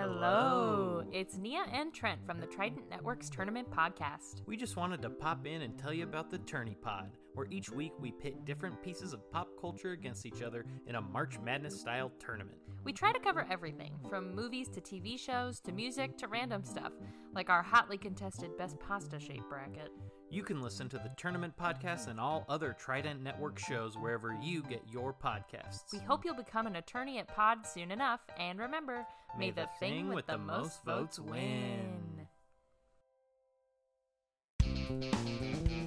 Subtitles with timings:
[0.00, 1.02] Hello.
[1.10, 4.42] It's Nia and Trent from the Trident Network's Tournament Podcast.
[4.46, 7.70] We just wanted to pop in and tell you about the Tourney Pod, where each
[7.70, 11.80] week we pit different pieces of pop culture against each other in a March Madness
[11.80, 12.58] style tournament.
[12.84, 16.92] We try to cover everything from movies to TV shows to music to random stuff,
[17.34, 19.90] like our hotly contested Best Pasta Shape bracket.
[20.30, 24.62] You can listen to the Tournament Podcast and all other Trident Network shows wherever you
[24.62, 25.92] get your podcasts.
[25.92, 29.06] We hope you'll become an attorney at Pod soon enough, and remember,
[29.38, 32.26] may, the, thing with the most votes win.
[34.90, 35.77] Yeah!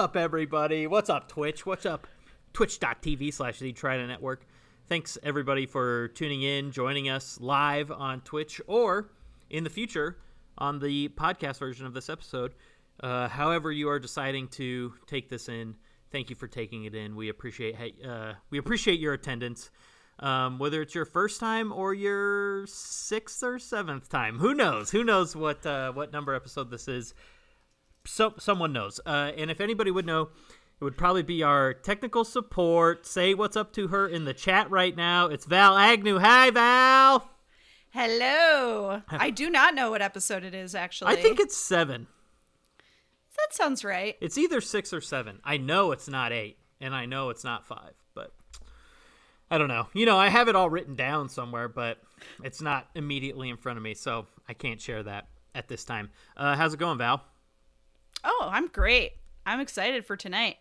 [0.00, 0.86] Up, everybody?
[0.86, 1.66] What's up, Twitch?
[1.66, 2.06] What's up,
[2.54, 4.46] twitch.tv slash the Trident Network?
[4.88, 9.10] Thanks, everybody, for tuning in, joining us live on Twitch, or
[9.50, 10.16] in the future
[10.56, 12.54] on the podcast version of this episode.
[13.00, 15.74] Uh, however, you are deciding to take this in,
[16.10, 17.14] thank you for taking it in.
[17.14, 19.70] We appreciate uh, we appreciate your attendance.
[20.18, 24.90] Um, whether it's your first time or your sixth or seventh time, who knows?
[24.90, 27.12] Who knows what uh, what number episode this is?
[28.10, 29.00] So someone knows.
[29.06, 30.30] Uh, and if anybody would know,
[30.80, 33.06] it would probably be our technical support.
[33.06, 35.26] Say what's up to her in the chat right now.
[35.26, 36.18] It's Val Agnew.
[36.18, 37.30] Hi, Val.
[37.90, 39.02] Hello.
[39.10, 41.12] I do not know what episode it is actually.
[41.12, 42.08] I think it's seven.
[43.36, 44.16] that sounds right.
[44.20, 45.40] It's either six or seven.
[45.44, 48.32] I know it's not eight, and I know it's not five, but
[49.50, 49.86] I don't know.
[49.94, 51.98] You know, I have it all written down somewhere, but
[52.42, 56.10] it's not immediately in front of me, so I can't share that at this time.
[56.36, 57.22] Uh, how's it going, Val?
[58.24, 59.12] Oh, I'm great.
[59.46, 60.58] I'm excited for tonight.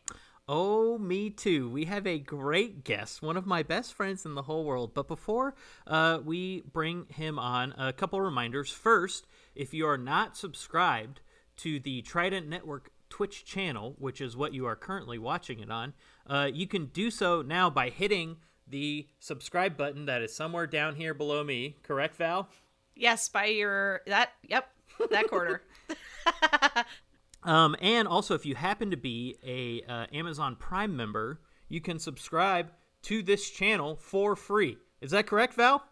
[0.47, 1.69] Oh, me too.
[1.69, 4.95] We have a great guest, one of my best friends in the whole world.
[4.95, 5.53] But before
[5.85, 8.71] uh, we bring him on, a couple reminders.
[8.71, 11.21] First, if you are not subscribed
[11.57, 15.93] to the Trident Network Twitch channel, which is what you are currently watching it on,
[16.25, 20.95] uh, you can do so now by hitting the subscribe button that is somewhere down
[20.95, 21.75] here below me.
[21.83, 22.49] Correct, Val?
[22.95, 24.69] Yes, by your that yep,
[25.11, 25.61] that quarter.
[27.49, 31.97] Um, and also, if you happen to be a uh, Amazon Prime member, you can
[31.97, 32.71] subscribe
[33.03, 34.77] to this channel for free.
[35.01, 35.83] Is that correct, Val?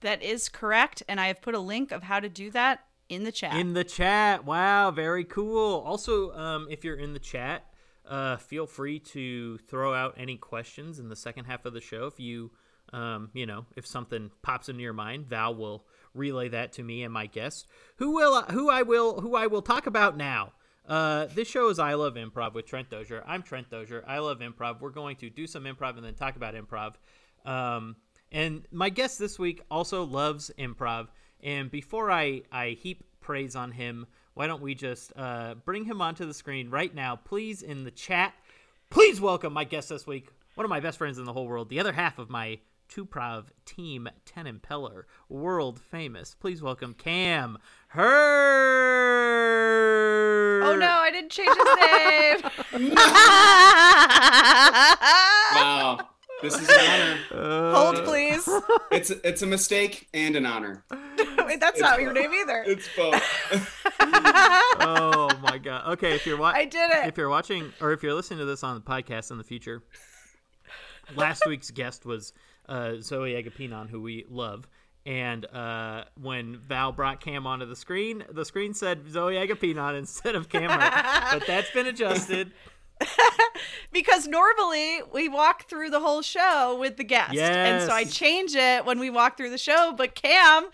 [0.00, 3.24] that is correct, and I have put a link of how to do that in
[3.24, 3.56] the chat.
[3.56, 4.44] In the chat.
[4.44, 5.80] Wow, very cool.
[5.80, 7.64] Also, um, if you're in the chat,
[8.08, 12.06] uh, feel free to throw out any questions in the second half of the show.
[12.06, 12.50] If you,
[12.92, 17.02] um, you know, if something pops into your mind, Val will relay that to me
[17.02, 17.66] and my guest,
[17.96, 20.52] who will, who I will, who I will talk about now.
[20.86, 23.24] Uh, this show is I Love Improv with Trent Dozier.
[23.26, 24.04] I'm Trent Dozier.
[24.06, 24.80] I love improv.
[24.80, 26.94] We're going to do some improv and then talk about improv.
[27.44, 27.96] Um,
[28.30, 31.08] and my guest this week also loves improv.
[31.42, 36.00] And before I, I heap praise on him, why don't we just uh, bring him
[36.00, 38.34] onto the screen right now, please, in the chat.
[38.88, 41.68] Please welcome my guest this week, one of my best friends in the whole world,
[41.68, 46.34] the other half of my Tuprov team, Ten Impeller, world famous.
[46.34, 47.58] Please welcome Cam
[47.88, 48.86] Her.
[50.62, 52.96] oh no, I didn't change his name.
[55.54, 56.08] Wow,
[56.42, 57.72] this is an honor.
[57.72, 58.48] Hold, please.
[58.90, 60.84] It's it's a mistake and an honor.
[61.46, 62.64] Wait, that's not your name either.
[62.66, 63.22] It's both.
[64.00, 65.92] oh my god.
[65.94, 67.06] Okay, if you're wa- I did it.
[67.06, 69.82] If you're watching or if you're listening to this on the podcast in the future,
[71.14, 72.32] last week's guest was
[72.68, 74.66] uh, Zoe Agapinon, who we love.
[75.06, 80.34] And uh, when Val brought Cam onto the screen, the screen said Zoe Agapinon instead
[80.34, 80.80] of Cameron.
[80.80, 82.50] but that's been adjusted.
[83.92, 87.36] because normally we walk through the whole show with the guest.
[87.36, 90.70] And so I change it when we walk through the show, but Cam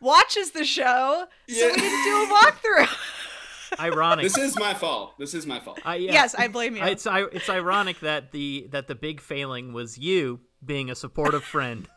[0.00, 2.88] watches the show, so we didn't do a walkthrough.
[3.80, 4.24] Ironic.
[4.24, 5.14] this is my fault.
[5.18, 5.80] This is my fault.
[5.82, 6.12] I, yeah.
[6.12, 6.84] Yes, I blame you.
[6.84, 11.42] It's I, it's ironic that the that the big failing was you being a supportive
[11.42, 11.88] friend.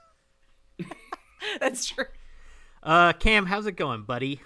[1.59, 2.05] That's true.
[2.83, 4.41] Uh, Cam, how's it going, buddy?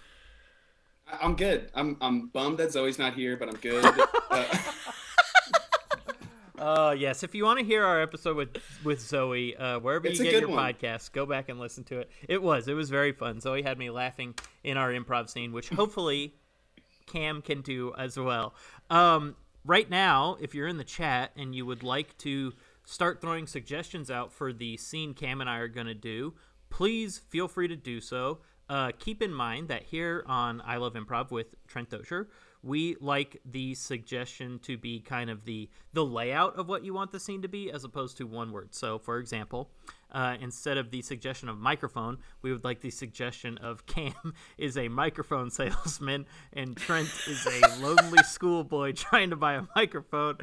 [1.08, 1.70] I- I'm good.
[1.76, 3.84] I'm I'm bummed that Zoe's not here, but I'm good.
[4.32, 4.46] Uh,
[6.58, 7.24] Uh, yes.
[7.24, 10.42] If you want to hear our episode with with Zoe, uh, wherever It's you get
[10.42, 10.74] your one.
[10.74, 12.12] podcasts, go back and listen to it.
[12.28, 12.68] It was.
[12.68, 13.40] It was very fun.
[13.40, 16.36] Zoe had me laughing in our improv scene, which hopefully
[17.08, 18.54] Cam can do as well.
[18.90, 19.36] Um,
[19.66, 22.54] right now, if you're in the chat and you would like to
[22.86, 26.34] start throwing suggestions out for the scene Cam and I are going to do,
[26.70, 28.40] please feel free to do so.
[28.70, 32.28] Uh, keep in mind that here on I Love Improv with Trent Dozier,
[32.62, 37.12] we like the suggestion to be kind of the the layout of what you want
[37.12, 38.76] the scene to be, as opposed to one word.
[38.76, 39.72] So, for example,
[40.12, 44.78] uh, instead of the suggestion of microphone, we would like the suggestion of Cam is
[44.78, 50.38] a microphone salesman and Trent is a lonely schoolboy trying to buy a microphone.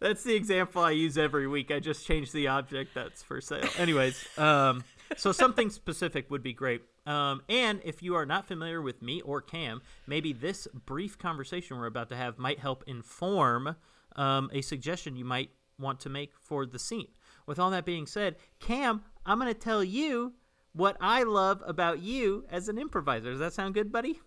[0.00, 1.70] That's the example I use every week.
[1.70, 3.68] I just change the object that's for sale.
[3.78, 4.84] Anyways, um,
[5.16, 6.82] so something specific would be great.
[7.06, 11.78] Um, and if you are not familiar with me or Cam, maybe this brief conversation
[11.78, 13.76] we're about to have might help inform
[14.16, 17.08] um, a suggestion you might want to make for the scene.
[17.46, 20.34] With all that being said, Cam, I'm going to tell you
[20.72, 23.30] what I love about you as an improviser.
[23.30, 24.20] Does that sound good, buddy?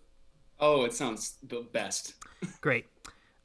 [0.58, 2.14] Oh, it sounds the best.
[2.60, 2.86] Great.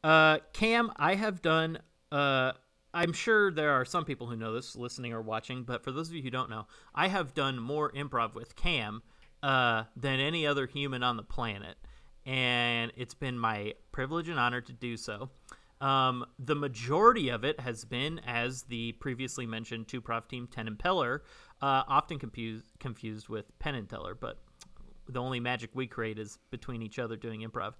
[0.03, 1.79] Uh, Cam, I have done.
[2.11, 2.53] Uh,
[2.93, 6.09] I'm sure there are some people who know this, listening or watching, but for those
[6.09, 9.01] of you who don't know, I have done more improv with Cam
[9.41, 11.77] uh, than any other human on the planet,
[12.25, 15.29] and it's been my privilege and honor to do so.
[15.79, 20.67] Um, the majority of it has been, as the previously mentioned two prof team, Ten
[20.67, 21.21] and Peller,
[21.61, 24.37] uh, often confused confused with Penn and Teller, but
[25.09, 27.73] the only magic we create is between each other doing improv.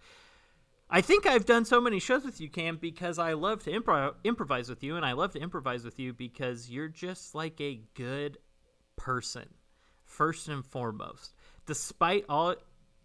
[0.93, 4.15] I think I've done so many shows with you, Cam, because I love to improv
[4.25, 7.79] improvise with you, and I love to improvise with you because you're just like a
[7.93, 8.37] good
[8.97, 9.47] person,
[10.03, 11.33] first and foremost.
[11.65, 12.55] Despite all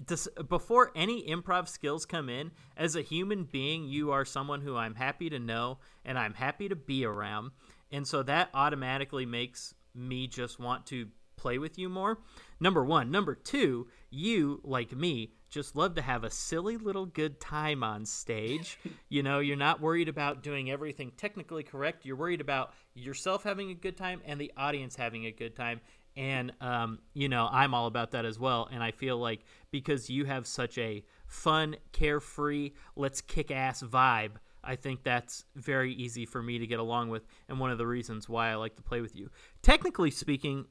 [0.04, 4.76] dis- before any improv skills come in, as a human being, you are someone who
[4.76, 7.52] I'm happy to know and I'm happy to be around.
[7.92, 11.06] And so that automatically makes me just want to
[11.36, 12.18] play with you more.
[12.58, 13.12] Number one.
[13.12, 18.04] Number two, you, like me, just love to have a silly little good time on
[18.04, 18.78] stage.
[19.08, 22.04] you know, you're not worried about doing everything technically correct.
[22.04, 25.80] You're worried about yourself having a good time and the audience having a good time
[26.16, 29.40] and um, you know i'm all about that as well and i feel like
[29.70, 34.32] because you have such a fun carefree let's kick ass vibe
[34.64, 37.86] i think that's very easy for me to get along with and one of the
[37.86, 39.30] reasons why i like to play with you
[39.62, 40.64] technically speaking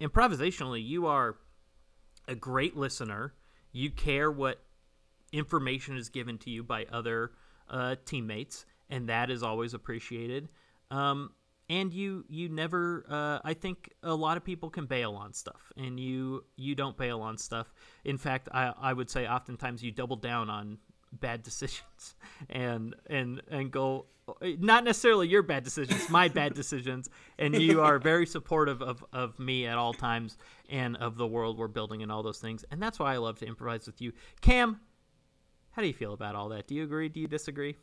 [0.00, 1.36] improvisationally you are
[2.26, 3.34] a great listener
[3.72, 4.62] you care what
[5.32, 7.32] information is given to you by other
[7.68, 10.48] uh, teammates and that is always appreciated.
[10.90, 11.32] Um,
[11.70, 15.70] and you you never uh, i think a lot of people can bail on stuff
[15.76, 17.72] and you you don't bail on stuff.
[18.04, 20.78] In fact i i would say oftentimes you double down on
[21.12, 22.16] bad decisions
[22.48, 24.06] and and and go
[24.42, 27.08] not necessarily your bad decisions my bad decisions
[27.38, 30.36] and you are very supportive of of me at all times
[30.68, 33.38] and of the world we're building and all those things and that's why i love
[33.38, 34.80] to improvise with you cam
[35.72, 37.76] how do you feel about all that do you agree do you disagree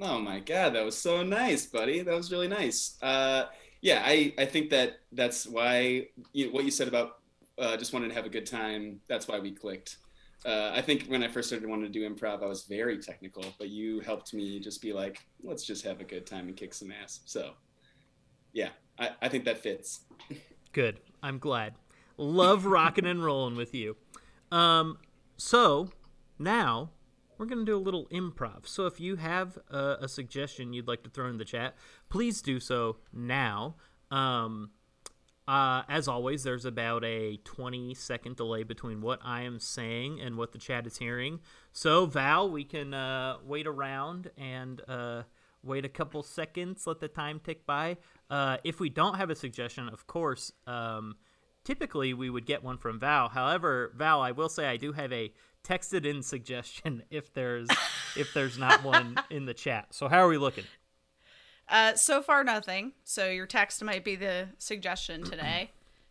[0.00, 2.02] Oh my god, that was so nice, buddy.
[2.02, 2.96] That was really nice.
[3.02, 3.46] Uh,
[3.80, 7.18] yeah, I, I think that that's why you what you said about
[7.58, 9.00] uh, just wanting to have a good time.
[9.08, 9.96] That's why we clicked.
[10.44, 13.44] Uh, I think when I first started wanting to do improv, I was very technical,
[13.58, 16.74] but you helped me just be like, let's just have a good time and kick
[16.74, 17.20] some ass.
[17.24, 17.52] So,
[18.52, 18.68] yeah,
[18.98, 20.00] I, I think that fits.
[20.72, 21.00] Good.
[21.22, 21.74] I'm glad.
[22.16, 23.96] Love rocking and rolling with you.
[24.52, 24.98] Um,
[25.36, 25.90] so
[26.38, 26.90] now
[27.36, 28.66] we're going to do a little improv.
[28.66, 31.76] So if you have a, a, suggestion you'd like to throw in the chat,
[32.08, 33.76] please do so now.
[34.10, 34.70] Um,
[35.48, 40.36] uh, as always, there's about a 20 second delay between what I am saying and
[40.36, 41.40] what the chat is hearing.
[41.72, 45.22] So, Val, we can uh, wait around and uh,
[45.62, 47.96] wait a couple seconds, let the time tick by.
[48.28, 51.16] Uh, if we don't have a suggestion, of course, um,
[51.64, 53.30] typically we would get one from Val.
[53.30, 55.32] However, Val, I will say I do have a
[55.64, 57.68] texted in suggestion if there's
[58.18, 59.94] if there's not one in the chat.
[59.94, 60.64] So how are we looking?
[61.68, 62.92] Uh, so far nothing.
[63.04, 65.70] So your text might be the suggestion today.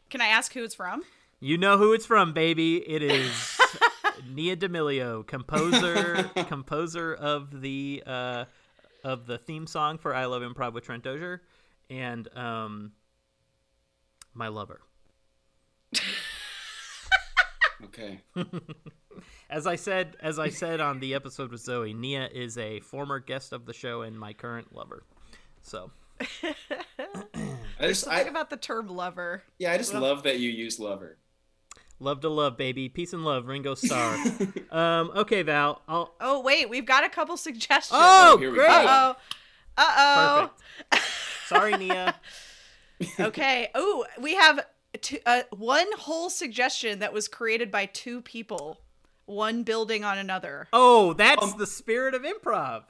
[0.10, 1.04] Can I ask who it's from?
[1.40, 2.78] You know who it's from, baby.
[2.78, 3.60] It is
[4.30, 8.46] Nia D'Amelio, composer composer of the uh,
[9.04, 11.42] of the theme song for I Love Improv with Trent Dozier,
[11.90, 12.92] and um,
[14.34, 14.82] my lover.
[17.84, 18.22] Okay.
[19.50, 23.20] as I said, as I said on the episode with Zoe, Nia is a former
[23.20, 25.04] guest of the show and my current lover.
[25.68, 25.92] So.
[27.80, 29.44] I just I, about the term lover.
[29.60, 31.18] Yeah, I just well, love that you use lover.
[32.00, 32.88] Love to love, baby.
[32.88, 34.16] Peace and love, Ringo Starr.
[34.72, 35.82] um, okay, Val.
[35.88, 36.16] I'll...
[36.22, 38.00] Oh wait, we've got a couple suggestions.
[38.02, 38.70] Oh, oh great.
[38.70, 39.16] Uh oh.
[39.78, 40.50] Uh
[40.94, 41.00] oh.
[41.48, 42.16] Sorry, Nia.
[43.20, 43.70] okay.
[43.76, 44.66] Oh, we have
[45.02, 48.80] two, uh, one whole suggestion that was created by two people,
[49.26, 50.70] one building on another.
[50.72, 52.84] Oh, that's um, the spirit of improv.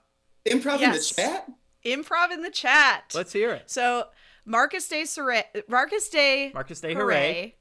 [0.46, 0.84] Improv yes.
[0.84, 1.50] in the chat.
[1.88, 3.12] Improv in the chat.
[3.16, 3.70] Let's hear it.
[3.70, 4.06] So
[4.46, 7.56] Marcus Day Surrey, Marcus Day Marcus Day Hooray, Hooray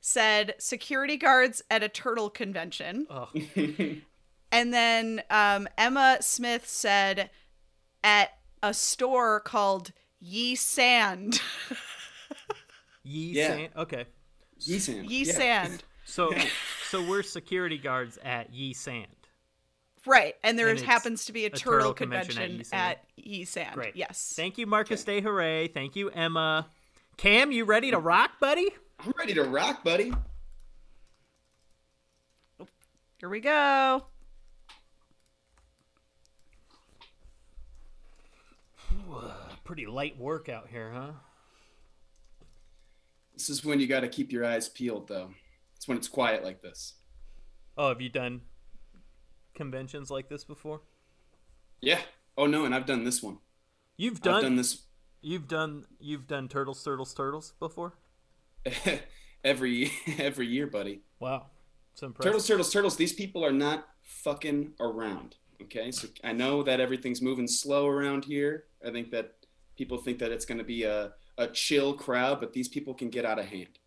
[0.00, 3.06] said security guards at a turtle convention.
[3.10, 3.28] Oh.
[4.52, 7.30] And then um, Emma Smith said
[8.04, 8.30] at
[8.62, 11.40] a store called Ye Sand.
[13.02, 13.48] Ye Yeah.
[13.48, 13.68] Sand.
[13.76, 14.04] Okay.
[14.60, 15.10] Ye Sand.
[15.10, 15.32] Ye yeah.
[15.32, 15.84] Sand.
[16.04, 16.32] So
[16.90, 19.06] so we're security guards at Ye Sand.
[20.06, 20.34] Right.
[20.44, 23.68] And there And happens to be a, a turtle, turtle convention convention, at Ye Sand.
[23.68, 23.96] at Ye Great.
[23.96, 24.32] Yes.
[24.36, 25.68] Thank you, Marcus Day Hooray.
[25.68, 26.68] Thank you, Emma.
[27.16, 28.70] Cam, you ready to rock, buddy?
[29.00, 30.12] I'm ready to rock, buddy.
[33.18, 34.04] Here we go.
[39.12, 39.32] Uh,
[39.64, 41.12] pretty light work out here, huh?
[43.34, 45.30] This is when you got to keep your eyes peeled, though.
[45.76, 46.94] It's when it's quiet like this.
[47.76, 48.42] Oh, have you done
[49.56, 50.82] conventions like this before?
[51.80, 52.00] Yeah.
[52.38, 53.38] Oh no, and I've done this one.
[53.96, 54.84] You've done, done this
[55.22, 57.94] you've done you've done turtles, turtles, turtles before?
[59.44, 61.00] every every year, buddy.
[61.18, 61.46] Wow.
[61.92, 62.30] It's impressive.
[62.30, 62.96] Turtles, turtles, turtles.
[62.96, 65.36] These people are not fucking around.
[65.62, 68.64] Okay, so I know that everything's moving slow around here.
[68.86, 69.32] I think that
[69.78, 73.08] people think that it's going to be a a chill crowd, but these people can
[73.08, 73.78] get out of hand.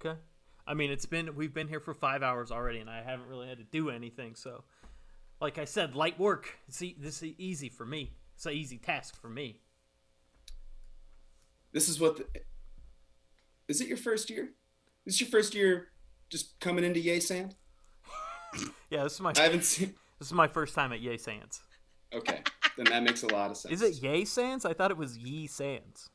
[0.00, 0.18] Okay.
[0.66, 3.48] I mean, it's been we've been here for five hours already, and I haven't really
[3.48, 4.34] had to do anything.
[4.34, 4.64] So,
[5.40, 6.58] like I said, light work.
[6.68, 8.12] See, this is easy for me.
[8.34, 9.60] It's an easy task for me.
[11.72, 12.16] This is what.
[12.16, 12.26] The,
[13.68, 14.50] is it your first year?
[15.04, 15.88] Is this your first year
[16.28, 17.54] just coming into Yay Sand?
[18.88, 19.94] Yeah, this is my I haven't seen.
[20.18, 21.60] this is my first time at Yay Sands.
[22.14, 22.40] Okay,
[22.76, 23.74] then that makes a lot of sense.
[23.74, 24.64] Is it Yay Sands?
[24.64, 26.08] I thought it was Yee Sands.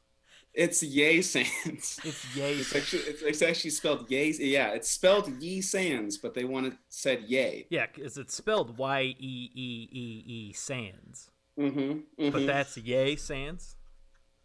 [0.54, 2.00] It's Yay Sands.
[2.04, 2.54] It's Yay.
[2.56, 4.32] It's actually it's, it's actually spelled Yay.
[4.32, 7.68] Yeah, it's spelled Yee Sands, but they wanted said Yay.
[7.70, 12.30] Yeah, because it's spelled Y E E E E Sands, Mm-hmm.
[12.32, 13.76] but that's Yay Sands.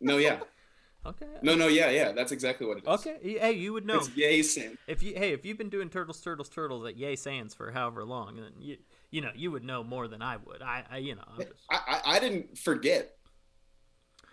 [0.01, 0.41] no, yeah,
[1.07, 1.27] Okay.
[1.43, 2.11] no, no, yeah, yeah.
[2.13, 2.89] That's exactly what it is.
[3.07, 3.39] Okay.
[3.39, 4.77] Hey, you would know It's Yay Sands.
[4.87, 5.15] if you.
[5.17, 8.53] Hey, if you've been doing turtles, turtles, turtles at Yay Sands for however long, then
[8.61, 8.77] you
[9.11, 10.63] you know you would know more than I would.
[10.63, 11.53] I, I you know I'm just.
[11.71, 13.16] I, I I didn't forget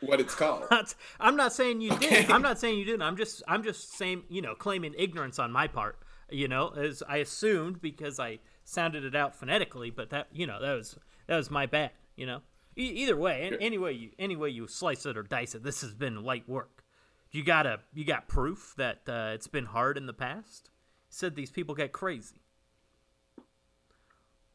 [0.06, 0.66] what it's called.
[1.20, 2.22] I'm not saying you Okay.
[2.24, 2.32] did.
[2.32, 3.02] I'm not saying you didn't.
[3.02, 5.98] I'm just I'm just saying you know claiming ignorance on my part.
[6.30, 10.60] You know, as I assumed because I sounded it out phonetically, but that you know
[10.62, 11.92] that was that was my bad.
[12.16, 12.42] You know,
[12.78, 15.64] e- either way, an- any way you any way you slice it or dice it,
[15.64, 16.84] this has been light work.
[17.32, 20.70] You got a you got proof that uh, it's been hard in the past.
[21.10, 22.42] Said these people get crazy.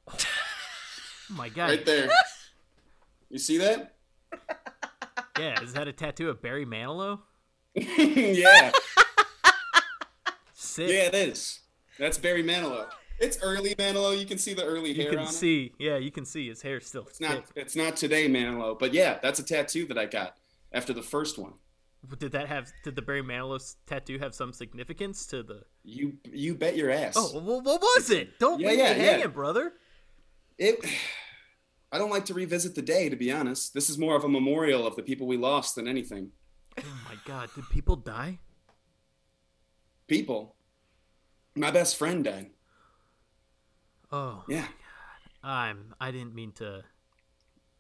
[1.31, 1.69] Oh my god!
[1.69, 2.09] Right there.
[3.29, 3.97] You see that?
[5.39, 7.21] Yeah, is that a tattoo of Barry Manilow?
[7.75, 8.73] yeah,
[10.55, 10.89] Sick.
[10.89, 11.61] yeah, it is.
[11.99, 12.87] That's Barry Manilow.
[13.21, 14.19] It's early Manilow.
[14.19, 15.31] You can see the early You hair can on it.
[15.33, 17.45] see, yeah, you can see his hair still It's not.
[17.57, 18.79] It's not today, Manilow.
[18.79, 20.37] But yeah, that's a tattoo that I got
[20.73, 21.55] after the first one.
[22.19, 22.71] Did that have?
[22.85, 25.63] Did the Barry Manilow tattoo have some significance to the?
[25.85, 27.15] You you bet your ass.
[27.17, 28.39] Oh, well, what was it?
[28.39, 29.11] Don't Yeah, leave yeah, me yeah.
[29.13, 29.73] hanging, brother.
[30.59, 30.79] It.
[31.91, 33.73] I don't like to revisit the day, to be honest.
[33.75, 36.31] This is more of a memorial of the people we lost than anything.
[36.79, 38.39] Oh my God, did people die?
[40.07, 40.55] People.
[41.55, 42.51] My best friend died.
[44.13, 44.67] Oh, Yeah.
[45.43, 45.95] I'm.
[46.01, 46.83] I didn't mean to.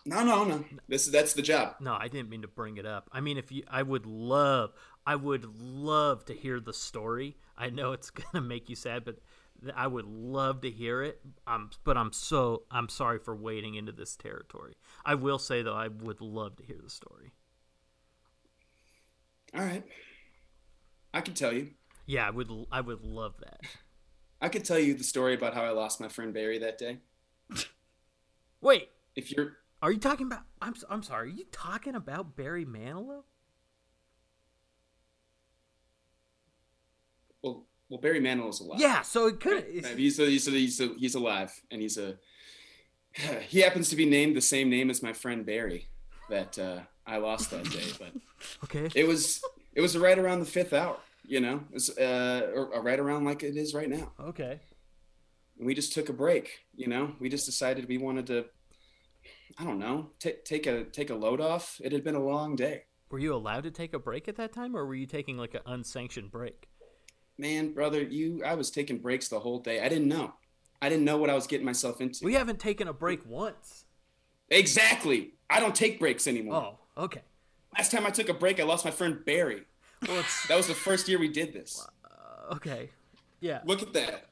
[0.06, 0.64] No, no, no.
[0.88, 1.74] This is that's the job.
[1.80, 3.10] No, I didn't mean to bring it up.
[3.12, 4.70] I mean, if you, I would love,
[5.04, 7.36] I would love to hear the story.
[7.56, 9.18] I know it's gonna make you sad, but
[9.74, 11.20] I would love to hear it.
[11.46, 14.76] Um, but I'm so, I'm sorry for wading into this territory.
[15.04, 17.32] I will say though, I would love to hear the story.
[19.54, 19.84] All right.
[21.12, 21.70] I can tell you.
[22.06, 23.60] Yeah, I would, I would love that.
[24.40, 26.98] I could tell you the story about how I lost my friend Barry that day.
[28.60, 30.42] Wait, If you're Are you talking about?
[30.60, 31.28] I'm I'm sorry.
[31.28, 33.22] Are you talking about Barry Manilow?
[37.88, 38.80] Well, Barry Manilow's alive.
[38.80, 39.02] Yeah.
[39.02, 39.64] So it could.
[39.64, 42.16] Right, He's a, he's a, he's a, he's alive, and he's a.
[43.49, 45.88] He happens to be named the same name as my friend Barry,
[46.30, 47.87] that uh, I lost that day.
[47.99, 48.12] But
[48.64, 48.88] Okay.
[48.95, 49.42] it was
[49.75, 53.25] it was right around the fifth hour, you know, it was uh, or, right around
[53.25, 54.12] like it is right now.
[54.21, 54.61] Okay.
[55.57, 57.14] And we just took a break, you know.
[57.18, 58.45] We just decided we wanted to.
[59.59, 61.80] I don't know, ta take a take a load off.
[61.83, 64.52] It had been a long day, Were you allowed to take a break at that
[64.52, 66.68] time, or were you taking like an unsanctioned break?
[67.38, 68.02] Man, brother.
[68.02, 69.80] You, I was taking breaks the whole day.
[69.80, 70.35] I didn't know.
[70.80, 72.25] I didn't know what I was getting myself into.
[72.25, 73.85] We haven't taken a break once.
[74.50, 75.35] Exactly.
[75.50, 76.76] I don't take breaks anymore.
[76.97, 77.23] Oh, okay.
[77.76, 79.62] Last time I took a break, I lost my friend Barry.
[80.07, 81.87] Well, That was the first year we did this.
[82.04, 82.90] uh, okay.
[83.40, 83.61] Yeah.
[83.64, 84.28] Look at that.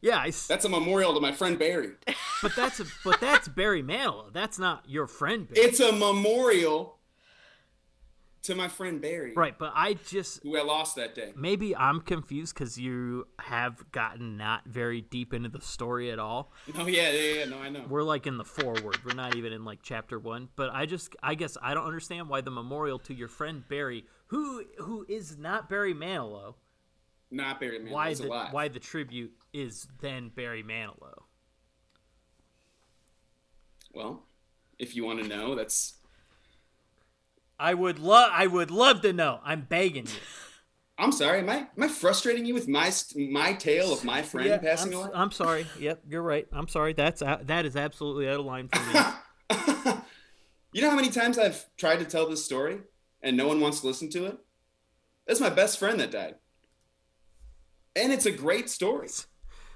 [0.00, 0.18] Yeah.
[0.18, 1.92] I s That's a memorial to my friend Barry.
[2.42, 4.32] but that's a, but that's Barry Manilow.
[4.32, 5.48] That's not your friend.
[5.48, 5.66] Barry.
[5.66, 6.97] It's a memorial
[8.48, 11.32] to my friend Barry, Right, but I just who I lost that day.
[11.36, 16.52] maybe I'm confused because you have gotten not very deep into the story at all.
[16.76, 17.44] Oh yeah, yeah, yeah.
[17.46, 17.84] No, I know.
[17.88, 18.98] We're like in the forward.
[19.04, 20.48] We're not even in like chapter one.
[20.56, 24.04] But I just, I guess, I don't understand why the memorial to your friend Barry,
[24.26, 26.54] who who is not Barry Manilow,
[27.30, 27.92] Not Barry Man.
[27.92, 28.52] why the alive.
[28.52, 31.22] why the tribute is then Barry Manilow.
[33.94, 34.24] Well,
[34.78, 35.97] if you want to know, that's
[37.58, 39.40] I would love, I would love to know.
[39.44, 40.12] I'm begging you.
[41.00, 41.38] I'm sorry.
[41.38, 44.92] Am I am I frustrating you with my my tale of my friend Yeah, passing
[44.94, 45.10] I'm, away?
[45.14, 45.66] I'm sorry.
[45.78, 46.46] Yep, you're right.
[46.52, 46.92] I'm sorry.
[46.92, 49.94] That's that is absolutely out of line for me.
[50.72, 52.80] you know how many times I've tried to tell this story
[53.22, 54.38] and no one wants to listen to it?
[55.26, 56.34] That's my best friend that died.
[57.94, 59.08] And it's a great story.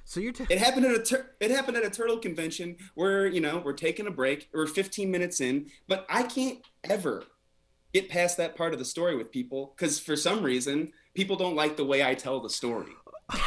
[0.04, 3.26] So you're t- It happened at a tur- it happened at a turtle convention where,
[3.28, 7.24] you know, we're taking a break, we're 15 minutes in, but I can't ever
[7.92, 11.56] get past that part of the story with people cuz for some reason people don't
[11.56, 12.92] like the way I tell the story.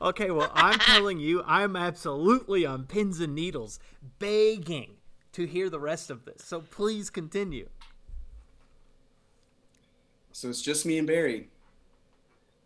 [0.00, 3.78] Okay, well, I'm telling you, I'm absolutely on pins and needles,
[4.18, 4.96] begging
[5.32, 6.42] to hear the rest of this.
[6.44, 7.68] So please continue.
[10.32, 11.48] So it's just me and Barry.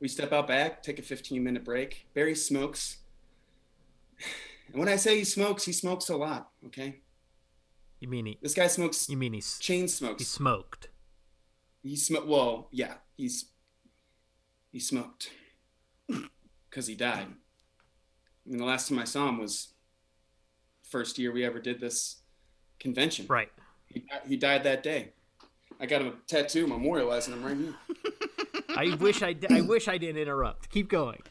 [0.01, 2.07] We step out back, take a 15 minute break.
[2.15, 2.99] Barry smokes.
[4.71, 7.01] And when I say he smokes, he smokes a lot, okay?
[8.01, 8.39] You mean he?
[8.41, 10.21] This guy smokes You mean he's chain smokes?
[10.21, 10.89] he smoked?
[11.83, 13.47] He smoked, well, yeah, he's,
[14.71, 15.31] he smoked
[16.69, 17.27] because he died.
[18.47, 19.69] I mean, the last time I saw him was
[20.83, 22.23] first year we ever did this
[22.81, 23.27] convention.
[23.29, 23.51] Right.
[23.87, 25.13] He, he died that day.
[25.81, 27.75] I got him a tattoo memorializing him right here.
[28.77, 30.71] I wish I I wish I didn't interrupt.
[30.71, 31.23] Keep going.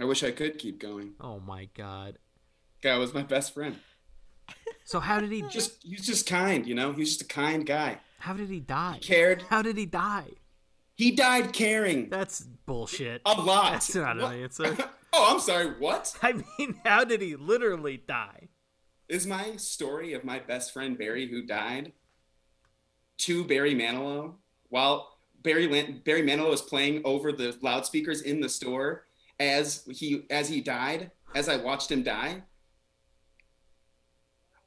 [0.00, 1.14] I wish I could keep going.
[1.20, 2.18] Oh my god.
[2.82, 3.76] Guy was my best friend.
[4.84, 6.92] So how did he just he was just kind, you know.
[6.92, 7.98] He was just a kind guy.
[8.18, 8.98] how did he die?
[9.02, 9.42] Cared.
[9.50, 10.28] How did he die?
[10.96, 13.22] He died caring That's bullshit.
[13.26, 13.72] a lot.
[13.72, 14.34] That's not What?
[14.34, 14.76] an answer.
[15.12, 15.66] oh, I'm sorry.
[15.78, 18.48] What I mean, how did he literally die?
[19.08, 21.92] is my story of my best friend Barry who died
[23.18, 24.34] to Barry Manilow
[24.70, 29.04] while Barry Lan- Barry Manilow was playing over the loudspeakers in the store
[29.38, 32.42] as he as he died as I watched him die.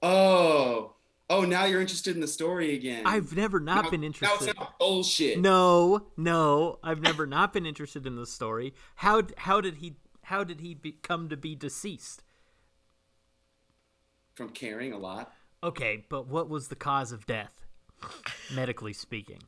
[0.02, 0.96] Oh,
[1.30, 1.42] oh!
[1.42, 3.04] Now you're interested in the story again.
[3.06, 4.56] I've never not Now- been Now it's interested.
[4.58, 5.40] not bullshit.
[5.40, 8.74] No, no, I've never not been interested in the story.
[8.96, 12.24] How how did he how did he be, come to be deceased?
[14.36, 15.34] From caring a lot.
[15.64, 17.66] Okay, but what was the cause of death,
[18.54, 19.40] medically speaking?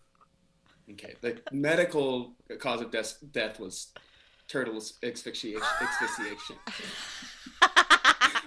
[0.91, 1.13] Okay.
[1.21, 3.89] The medical cause of death, death was
[4.47, 5.61] turtle asphyxiation.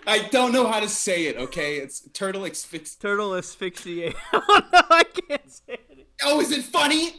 [0.06, 1.36] I don't know how to say it.
[1.36, 2.98] Okay, it's turtle asphyxiation.
[3.00, 4.18] Turtle asphyxiation.
[4.32, 6.08] oh no, I can't say it.
[6.24, 7.14] Oh, is it funny?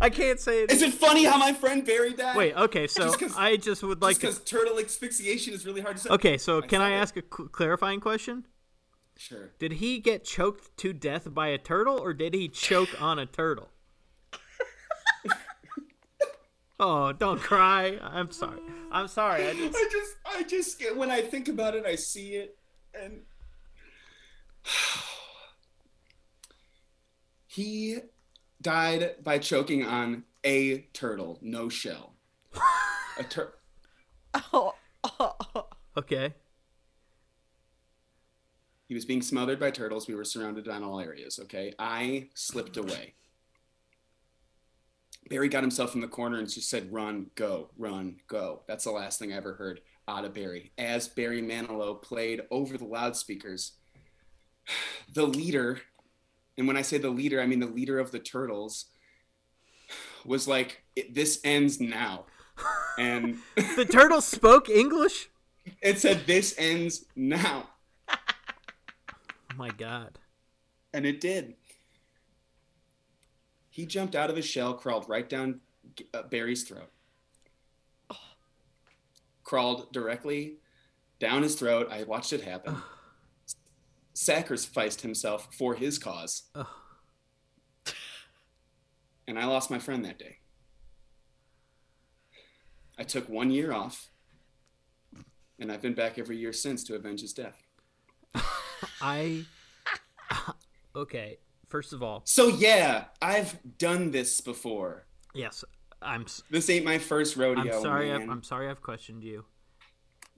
[0.00, 0.72] I can't say it.
[0.72, 2.36] Is it funny how my friend buried that?
[2.36, 4.54] Wait, okay, so Just I just would like just to.
[4.54, 6.10] because turtle asphyxiation is really hard to say.
[6.10, 6.94] Okay, so can said I it.
[6.94, 8.46] ask a cl- clarifying question?
[9.16, 9.50] Sure.
[9.58, 13.26] Did he get choked to death by a turtle, or did he choke on a
[13.26, 13.68] turtle?
[16.82, 17.98] Oh, don't cry.
[18.02, 18.60] I'm sorry.
[18.90, 19.46] I'm sorry.
[19.46, 19.76] I just.
[19.76, 22.58] I just, I just get when I think about it, I see it,
[22.94, 23.20] and
[27.46, 27.98] he
[28.60, 32.14] died by choking on a turtle, no shell.
[33.18, 33.54] A tur-
[34.52, 35.66] Oh, oh, oh.
[35.96, 36.34] Okay.
[38.88, 40.08] He was being smothered by turtles.
[40.08, 41.38] We were surrounded on all areas.
[41.44, 43.14] Okay, I slipped away.
[45.32, 48.90] Barry got himself in the corner and just said, "Run, go, run, go." That's the
[48.90, 50.72] last thing I ever heard out of Barry.
[50.76, 53.72] As Barry Manilow played over the loudspeakers,
[55.14, 55.80] the leader,
[56.58, 58.90] and when I say the leader, I mean the leader of the turtles,
[60.26, 62.26] was like, "This ends now,"
[62.98, 65.30] and The turtle spoke English?
[65.80, 67.70] it said, "This ends now."
[68.10, 68.16] Oh
[69.56, 70.18] my god.
[70.92, 71.54] And it did.
[73.72, 75.60] He jumped out of his shell, crawled right down
[76.12, 76.90] uh, Barry's throat,
[79.44, 80.58] crawled directly
[81.18, 81.88] down his throat.
[81.90, 82.76] I watched it happen.
[84.12, 86.50] Sacrificed himself for his cause.
[86.54, 86.66] Ugh.
[89.26, 90.36] And I lost my friend that day.
[92.98, 94.10] I took one year off,
[95.58, 97.62] and I've been back every year since to avenge his death.
[99.00, 99.46] I.
[100.94, 101.38] Okay.
[101.72, 105.06] First of all, So, yeah, I've done this before.
[105.32, 105.64] yes,
[106.02, 106.26] I'm.
[106.50, 107.76] This ain't my first rodeo.
[107.76, 108.08] I'm sorry.
[108.10, 108.20] man.
[108.24, 108.68] I've, I'm sorry.
[108.68, 109.46] I've questioned you.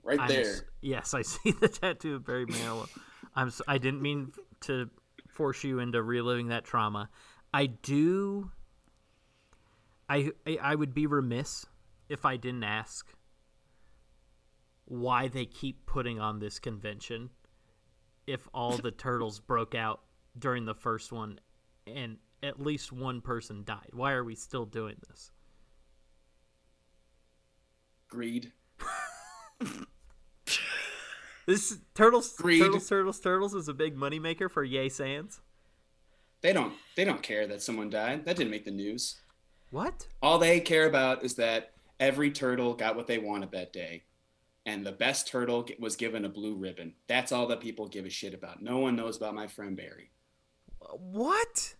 [0.01, 0.69] right I'm there.
[0.81, 2.87] yes, I see the tattoo of Barry Manilow.
[3.35, 3.51] I'm.
[3.67, 4.89] I didn't mean to
[5.27, 7.09] force you into reliving that trauma.
[7.53, 8.49] I do.
[10.07, 11.65] I, I I would be remiss
[12.07, 13.13] if I didn't ask
[14.85, 17.29] why they keep putting on this convention
[18.25, 19.99] if all the turtles broke out
[20.37, 21.39] during the first one
[21.87, 23.89] and at least one person died.
[23.93, 25.31] Why are we still doing this?
[28.09, 28.51] Greed.
[31.45, 32.61] This turtles, Greed.
[32.61, 35.41] turtles, turtles, turtles is a big moneymaker for Yay Sands.
[36.41, 38.25] They don't they don't care that someone died.
[38.25, 39.17] That didn't make the news.
[39.71, 40.07] What?
[40.21, 44.03] All they care about is that every turtle got what they wanted that day.
[44.65, 46.93] And the best turtle was given a blue ribbon.
[47.07, 48.63] That's all that people give a shit about.
[48.63, 50.09] No one knows about my friend Barry.
[50.99, 51.75] What?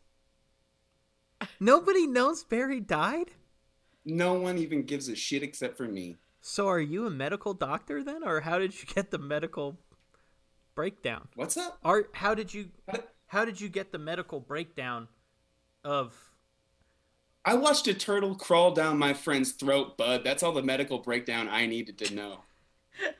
[1.60, 3.32] Nobody knows Barry died.
[4.06, 6.18] No one even gives a shit except for me.
[6.42, 9.78] So are you a medical doctor then, or how did you get the medical
[10.76, 11.28] breakdown?
[11.36, 11.80] What's up?
[11.84, 12.70] Are how did you
[13.28, 15.08] how did you get the medical breakdown
[15.84, 16.32] of?
[17.44, 20.24] I watched a turtle crawl down my friend's throat, bud.
[20.24, 22.40] That's all the medical breakdown I needed to know.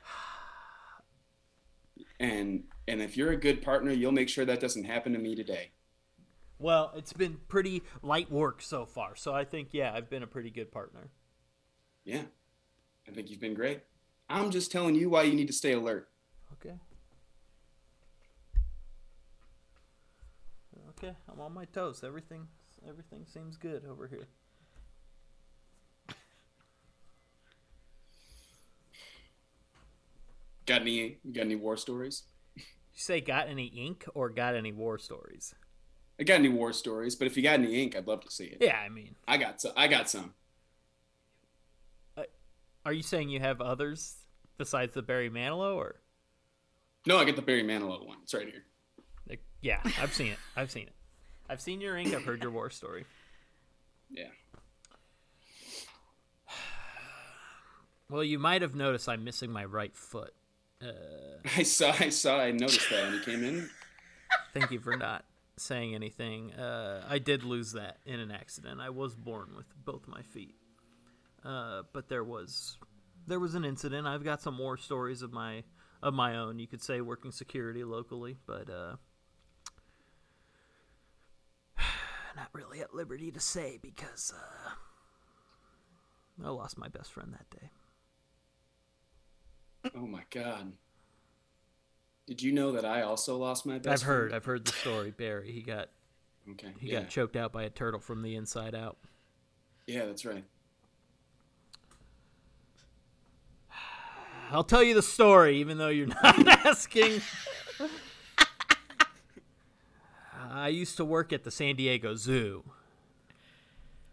[2.18, 5.34] And and if you're a good partner, you'll make sure that doesn't happen to me
[5.34, 5.72] today.
[6.58, 10.26] Well, it's been pretty light work so far, so I think yeah, I've been a
[10.26, 11.10] pretty good partner.
[12.04, 12.22] Yeah.
[13.06, 13.82] I think you've been great.
[14.28, 16.08] I'm just telling you why you need to stay alert.
[16.54, 16.74] Okay.
[20.90, 22.02] Okay, I'm on my toes.
[22.02, 22.46] Everything
[22.88, 24.28] everything seems good over here.
[30.64, 32.24] Got any got any war stories?
[32.56, 32.62] You
[32.94, 35.54] say got any ink or got any war stories?
[36.18, 38.44] I got any war stories, but if you got any ink, I'd love to see
[38.44, 38.58] it.
[38.60, 39.72] Yeah, I mean, I got some.
[39.76, 40.34] I got some.
[42.84, 44.16] are you saying you have others
[44.58, 45.96] besides the Barry Manilow or
[47.06, 48.18] No, I got the Barry Manilow one.
[48.22, 48.64] It's right here.
[49.28, 50.38] like, yeah, I've seen it.
[50.56, 50.94] I've seen it.
[51.50, 52.14] I've seen your ink.
[52.14, 53.04] I've heard your war story.
[54.08, 54.28] Yeah.
[58.08, 60.32] Well, you might have noticed I'm missing my right foot.
[60.80, 60.92] Uh,
[61.56, 61.92] I saw.
[61.98, 62.38] I saw.
[62.38, 63.68] I noticed that when he came in.
[64.54, 65.24] thank you for not
[65.58, 66.52] saying anything.
[66.52, 68.80] Uh, I did lose that in an accident.
[68.80, 70.56] I was born with both my feet,
[71.44, 72.78] uh, but there was
[73.26, 74.06] there was an incident.
[74.06, 75.64] I've got some more stories of my
[76.02, 76.58] of my own.
[76.58, 78.96] You could say working security locally, but uh,
[82.36, 84.70] not really at liberty to say because uh,
[86.44, 87.70] I lost my best friend that day.
[89.94, 90.72] Oh my god.
[92.26, 94.02] Did you know that I also lost my best?
[94.02, 94.30] I've heard.
[94.30, 94.34] friend?
[94.36, 95.10] I've heard the story.
[95.12, 95.88] Barry, he got
[96.50, 96.72] Okay.
[96.80, 97.00] he yeah.
[97.00, 98.96] got choked out by a turtle from the inside out.
[99.86, 100.44] yeah, that's right.
[104.50, 107.20] I'll tell you the story, even though you're not asking.
[110.50, 112.62] I used to work at the San Diego Zoo.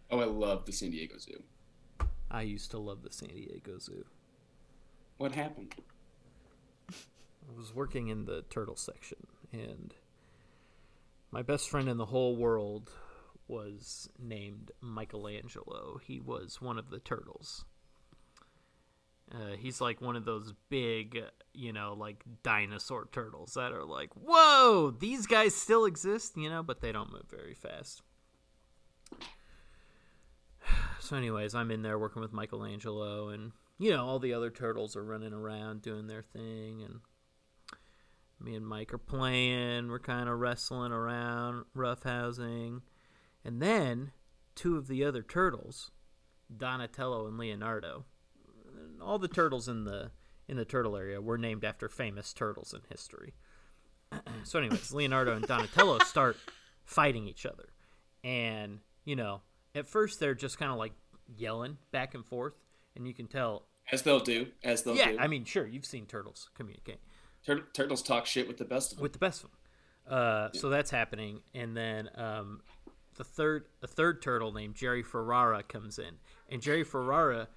[0.10, 1.44] Oh, I love the San Diego Zoo.
[2.32, 4.06] I used to love the San Diego Zoo.
[5.18, 5.76] What happened?
[7.50, 9.94] I was working in the turtle section, and
[11.32, 12.92] my best friend in the whole world
[13.48, 16.00] was named Michelangelo.
[16.04, 17.66] He was one of the turtles.
[19.34, 21.20] Uh, he's like one of those big,
[21.54, 26.62] you know, like dinosaur turtles that are like, whoa, these guys still exist, you know,
[26.62, 28.02] but they don't move very fast.
[31.00, 34.96] So, anyways, I'm in there working with Michelangelo, and you know, all the other turtles
[34.96, 37.02] are running around doing their thing, and
[38.44, 39.90] me and Mike are playing.
[39.90, 42.82] We're kind of wrestling around, roughhousing.
[43.46, 44.12] And then
[44.56, 45.92] two of the other turtles,
[46.56, 48.06] Donatello and Leonardo,
[49.02, 50.12] all the turtles in the
[50.48, 53.34] in the turtle area were named after famous turtles in history.
[54.44, 56.38] so anyways, Leonardo and Donatello start
[56.84, 57.70] fighting each other.
[58.26, 59.42] And, you know,
[59.74, 60.92] at first they're just kind of like
[61.38, 62.54] yelling back and forth,
[62.96, 64.48] and you can tell As they'll do.
[64.64, 65.18] As they'll yeah, do.
[65.20, 67.00] I mean, sure, you've seen turtles communicate
[67.46, 69.04] Tur- turtles talk shit with the best of them.
[69.04, 69.60] with the best of them.
[70.18, 72.62] Uh, So that's happening, and then um,
[73.16, 76.16] the third a third turtle named Jerry Ferrara comes in,
[76.50, 77.48] and Jerry Ferrara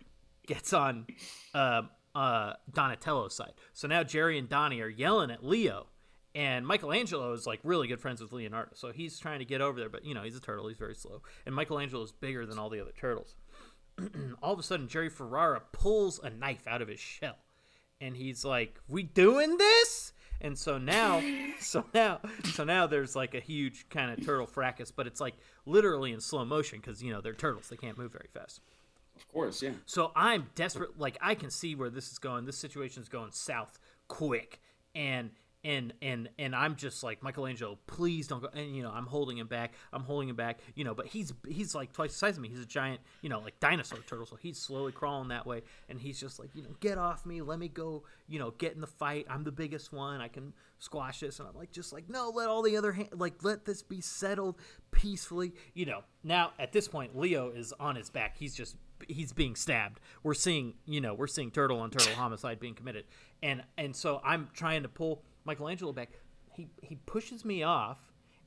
[0.46, 1.06] gets on
[1.54, 1.82] uh,
[2.14, 3.52] uh, Donatello's side.
[3.72, 5.86] So now Jerry and Donnie are yelling at Leo,
[6.34, 9.78] and Michelangelo is like really good friends with Leonardo, so he's trying to get over
[9.80, 12.58] there, but you know he's a turtle, he's very slow, and Michelangelo is bigger than
[12.58, 13.34] all the other turtles.
[14.42, 17.36] all of a sudden, Jerry Ferrara pulls a knife out of his shell
[18.00, 21.22] and he's like, "We doing this?" And so now,
[21.60, 25.34] so now, so now there's like a huge kind of turtle fracas, but it's like
[25.64, 28.60] literally in slow motion because you know they're turtles; they can't move very fast.
[29.16, 29.72] Of course, yeah.
[29.86, 30.98] So I'm desperate.
[30.98, 32.44] Like I can see where this is going.
[32.44, 33.78] This situation is going south
[34.08, 34.60] quick,
[34.94, 35.30] and
[35.66, 38.48] and and and I'm just like Michelangelo, please don't go.
[38.54, 39.74] And you know, I'm holding him back.
[39.92, 40.60] I'm holding him back.
[40.76, 42.48] You know, but he's he's like twice the size of me.
[42.48, 44.26] He's a giant, you know, like dinosaur turtle.
[44.26, 47.42] So he's slowly crawling that way, and he's just like, you know, get off me.
[47.42, 48.04] Let me go.
[48.28, 49.26] You know, get in the fight.
[49.28, 50.20] I'm the biggest one.
[50.20, 51.40] I can squash this.
[51.40, 54.00] And I'm like, just like, no, let all the other hand, like, let this be
[54.00, 54.60] settled
[54.92, 55.52] peacefully.
[55.74, 58.36] You know, now at this point, Leo is on his back.
[58.38, 58.76] He's just
[59.08, 59.98] he's being stabbed.
[60.22, 63.06] We're seeing, you know, we're seeing turtle on turtle homicide being committed,
[63.42, 66.10] and and so I'm trying to pull Michelangelo back.
[66.52, 67.98] He he pushes me off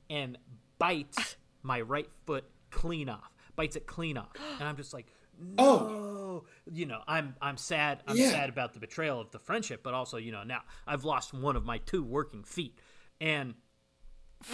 [0.08, 0.36] and
[0.78, 3.32] bites my right foot clean off.
[3.56, 5.06] Bites it clean off, and I'm just like,
[5.40, 5.54] no.
[5.58, 6.44] Oh.
[6.72, 8.02] You know, I'm I'm sad.
[8.06, 8.30] I'm Yeah.
[8.30, 11.56] sad about the betrayal of the friendship, but also, you know, now I've lost one
[11.56, 12.78] of my two working feet,
[13.20, 13.54] and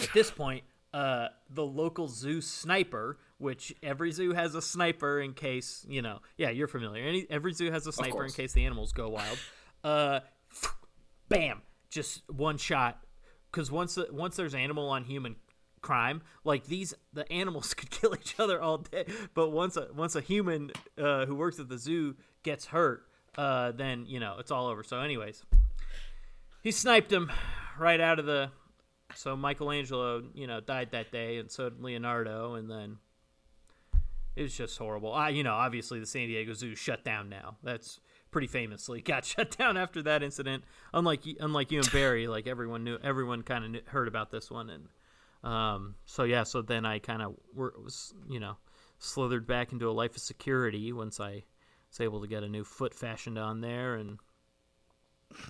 [0.01, 5.33] at this point, uh, the local zoo sniper, which every zoo has a sniper in
[5.33, 7.03] case, you know, yeah, you're familiar.
[7.03, 9.37] Any, every zoo has a sniper in case the animals go wild.
[9.83, 10.21] Uh,
[11.29, 13.03] bam, just one shot.
[13.51, 15.35] Because once once there's animal on human
[15.81, 19.05] crime, like these, the animals could kill each other all day.
[19.33, 23.03] But once a once a human uh, who works at the zoo gets hurt,
[23.37, 24.83] uh, then you know it's all over.
[24.83, 25.43] So, anyways,
[26.61, 27.31] he sniped him
[27.79, 28.51] right out of the
[29.15, 32.97] so Michelangelo, you know, died that day, and so did Leonardo, and then
[34.35, 35.13] it was just horrible.
[35.13, 37.57] I, you know, obviously the San Diego Zoo shut down now.
[37.63, 37.99] That's
[38.31, 40.63] pretty famously got shut down after that incident.
[40.93, 44.69] Unlike unlike you and Barry, like everyone knew, everyone kind of heard about this one,
[44.69, 44.87] and
[45.43, 48.57] um, so yeah, so then I kind of was, you know,
[48.99, 51.43] slithered back into a life of security once I
[51.89, 54.17] was able to get a new foot fashioned on there, and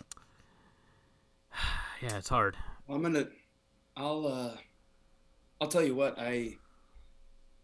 [2.01, 2.55] yeah, it's hard.
[2.87, 3.27] Well, I'm gonna.
[3.95, 4.27] I'll.
[4.27, 4.57] uh
[5.59, 6.15] I'll tell you what.
[6.19, 6.57] I.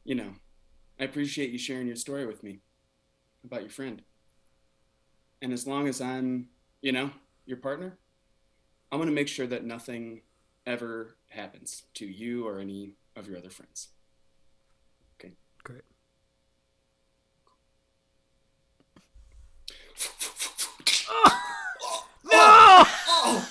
[0.03, 0.33] You know,
[0.99, 2.59] I appreciate you sharing your story with me
[3.43, 4.01] about your friend.
[5.43, 6.47] And as long as I'm,
[6.81, 7.11] you know,
[7.45, 7.97] your partner,
[8.89, 10.21] I'm gonna make sure that nothing
[10.65, 13.89] ever happens to you or any of your other friends.
[15.19, 15.33] Okay.
[15.61, 15.81] Great.
[22.23, 22.39] No!
[22.39, 23.49] Oh!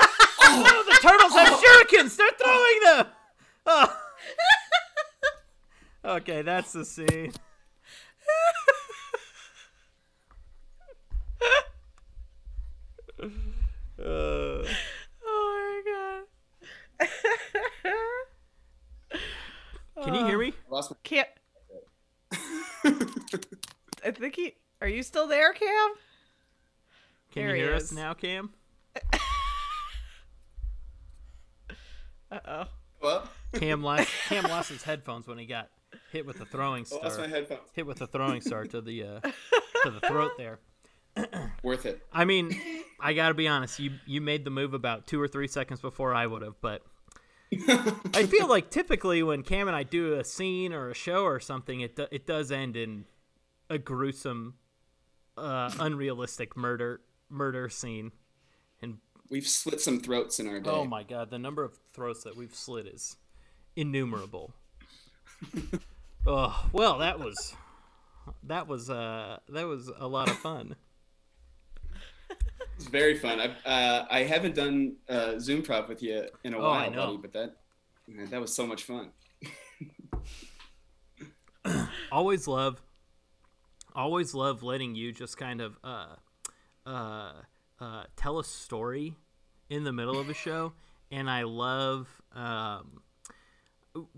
[0.00, 2.16] Oh, the turtles have shurikens!
[2.16, 3.06] They're throwing them!
[3.66, 3.96] Oh.
[6.06, 7.32] Okay, that's the scene.
[13.24, 14.64] Uh,
[15.26, 16.24] Oh my
[17.00, 17.08] god.
[20.04, 20.52] can you hear me?
[20.70, 21.28] I lost Can't.
[22.84, 24.54] I think he.
[24.80, 25.68] Are you still there, Cam?
[27.32, 27.84] Can There you he hear is.
[27.84, 28.50] us now, Cam?
[32.30, 32.64] Uh oh.
[33.02, 35.68] well, Cam lost Cam lost his headphones when he got
[36.12, 37.26] hit with the throwing I lost star.
[37.26, 37.60] my headphones.
[37.72, 39.20] Hit with the throwing star to the uh,
[39.84, 40.58] to the throat there.
[41.62, 42.04] Worth it.
[42.12, 42.58] I mean,
[43.00, 43.78] I gotta be honest.
[43.78, 46.82] You you made the move about two or three seconds before I would have, but
[48.14, 51.40] I feel like typically when Cam and I do a scene or a show or
[51.40, 53.04] something, it do, it does end in
[53.70, 54.54] a gruesome,
[55.36, 58.12] uh, unrealistic murder murder scene.
[58.82, 58.98] And
[59.30, 60.70] We've slit some throats in our day.
[60.70, 63.16] oh my god, the number of throats that we've slit is
[63.76, 64.52] innumerable.
[66.26, 67.54] oh well, that was
[68.44, 70.76] that was uh that was a lot of fun.
[72.76, 73.40] It's very fun.
[73.40, 76.90] I uh, I haven't done uh, Zoom prov with you in a Oh, I while,
[76.90, 77.06] know.
[77.06, 77.56] buddy, but that
[78.08, 79.10] man, that was so much fun.
[82.12, 82.80] always love
[83.94, 86.14] always love letting you just kind of uh
[86.86, 87.32] uh
[87.80, 89.14] uh tell a story
[89.70, 90.72] in the middle of a show
[91.10, 93.00] and i love um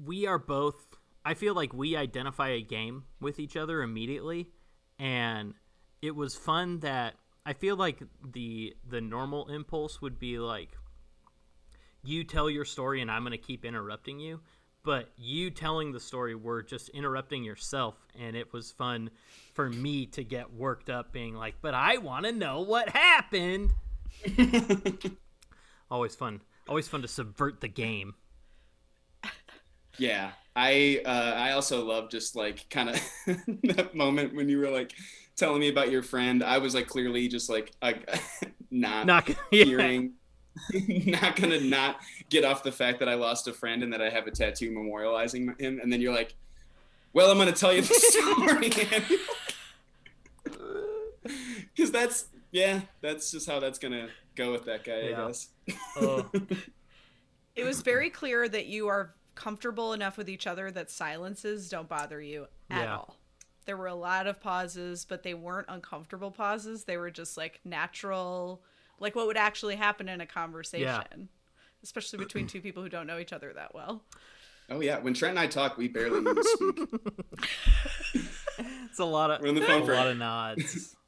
[0.04, 4.48] we are both i feel like we identify a game with each other immediately
[4.98, 5.54] and
[6.02, 7.14] it was fun that
[7.46, 10.76] i feel like the the normal impulse would be like
[12.06, 14.40] you tell your story and I'm going to keep interrupting you.
[14.84, 17.96] But you telling the story, we're just interrupting yourself.
[18.18, 19.10] And it was fun
[19.52, 23.72] for me to get worked up, being like, but I want to know what happened.
[25.90, 26.40] always fun.
[26.68, 28.14] Always fun to subvert the game.
[29.98, 33.00] Yeah, I uh, I also love just like kind of
[33.64, 34.92] that moment when you were like
[35.36, 36.42] telling me about your friend.
[36.42, 37.92] I was like clearly just like uh,
[38.70, 39.64] not, Not gonna- yeah.
[39.64, 40.12] hearing,
[41.06, 44.08] not gonna not get off the fact that I lost a friend and that I
[44.10, 45.78] have a tattoo memorializing him.
[45.82, 46.34] And then you're like,
[47.12, 48.70] well, I'm gonna tell you the story,
[51.74, 55.24] because that's yeah, that's just how that's gonna go with that guy, Yeah.
[55.24, 55.48] I guess.
[55.96, 56.30] Oh.
[57.54, 61.88] It was very clear that you are comfortable enough with each other that silences don't
[61.88, 62.96] bother you at Yeah.
[62.96, 63.15] all.
[63.66, 66.84] There were a lot of pauses, but they weren't uncomfortable pauses.
[66.84, 68.62] They were just like natural,
[69.00, 71.28] like what would actually happen in a conversation,
[71.82, 74.02] especially between two people who don't know each other that well.
[74.70, 78.24] Oh yeah, when Trent and I talk, we barely need to speak.
[78.96, 80.96] It's a lot of We're on the phone a lot of nods.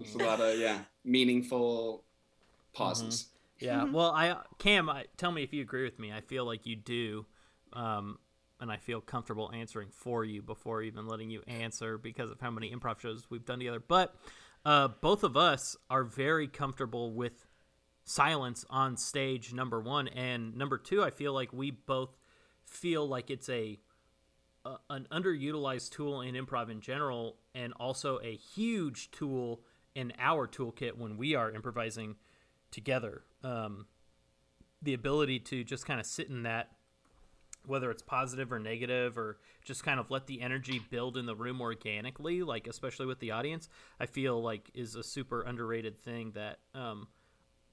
[0.00, 2.04] It's a lot of yeah, meaningful
[2.74, 3.26] pauses.
[3.60, 3.84] Yeah.
[3.84, 6.12] Well, I Cam, I, tell me if you agree with me.
[6.12, 7.26] I feel like you do,
[7.72, 8.18] um,
[8.64, 12.50] and I feel comfortable answering for you before even letting you answer because of how
[12.50, 13.82] many improv shows we've done together.
[13.86, 14.16] But
[14.64, 17.44] uh, both of us are very comfortable with
[18.04, 19.52] silence on stage.
[19.52, 22.16] Number one, and number two, I feel like we both
[22.64, 23.78] feel like it's a
[24.64, 29.62] a- an underutilized tool in improv in general, and also a huge tool
[29.94, 32.16] in our toolkit when we are improvising
[32.70, 33.24] together.
[33.42, 33.88] Um,
[34.80, 36.73] the ability to just kind of sit in that,
[37.66, 41.34] whether it's positive or negative, or just kind of let the energy build in the
[41.34, 46.32] room organically, like especially with the audience, I feel like is a super underrated thing
[46.34, 47.08] that um,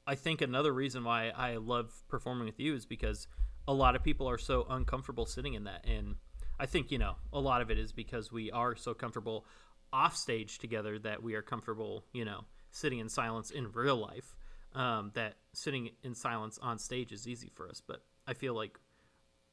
[0.07, 3.27] I think another reason why I love performing with you is because
[3.67, 5.85] a lot of people are so uncomfortable sitting in that.
[5.85, 6.15] And
[6.59, 9.45] I think, you know, a lot of it is because we are so comfortable
[9.93, 14.35] off stage together that we are comfortable, you know, sitting in silence in real life.
[14.73, 17.81] Um, that sitting in silence on stage is easy for us.
[17.85, 18.79] But I feel like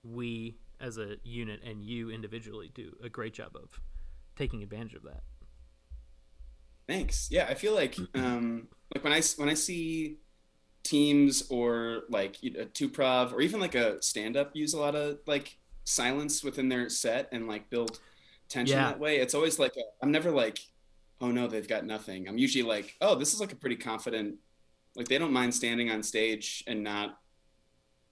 [0.02, 3.80] we as a unit and you individually do a great job of
[4.36, 5.22] taking advantage of that.
[6.86, 7.28] Thanks.
[7.30, 10.18] Yeah, I feel like um, like when I when I see
[10.84, 14.72] teams or like you know, a two prov or even like a stand up use
[14.72, 17.98] a lot of like silence within their set and like build
[18.48, 18.86] tension Yeah.
[18.86, 19.18] that way.
[19.18, 20.60] It's always like i I'm never like,
[21.20, 22.28] oh no, they've got nothing.
[22.28, 24.36] I'm usually like, oh, this is like a pretty confident.
[24.96, 27.18] Like they don't mind standing on stage and not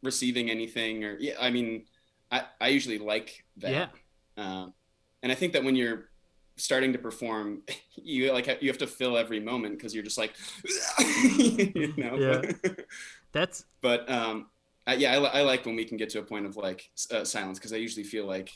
[0.03, 1.35] receiving anything or yeah.
[1.41, 1.85] I mean,
[2.31, 3.71] I I usually like that.
[3.71, 3.89] Yeah.
[4.37, 4.75] Um,
[5.23, 6.11] and I think that when you're
[6.57, 7.63] starting to perform,
[7.95, 10.35] you like you have to fill every moment because you're just like,
[10.99, 12.17] you know.
[12.17, 12.73] Yeah.
[13.33, 14.47] That's but um,
[14.87, 17.25] I, yeah, I, I like when we can get to a point of like uh,
[17.25, 18.51] silence because I usually feel like,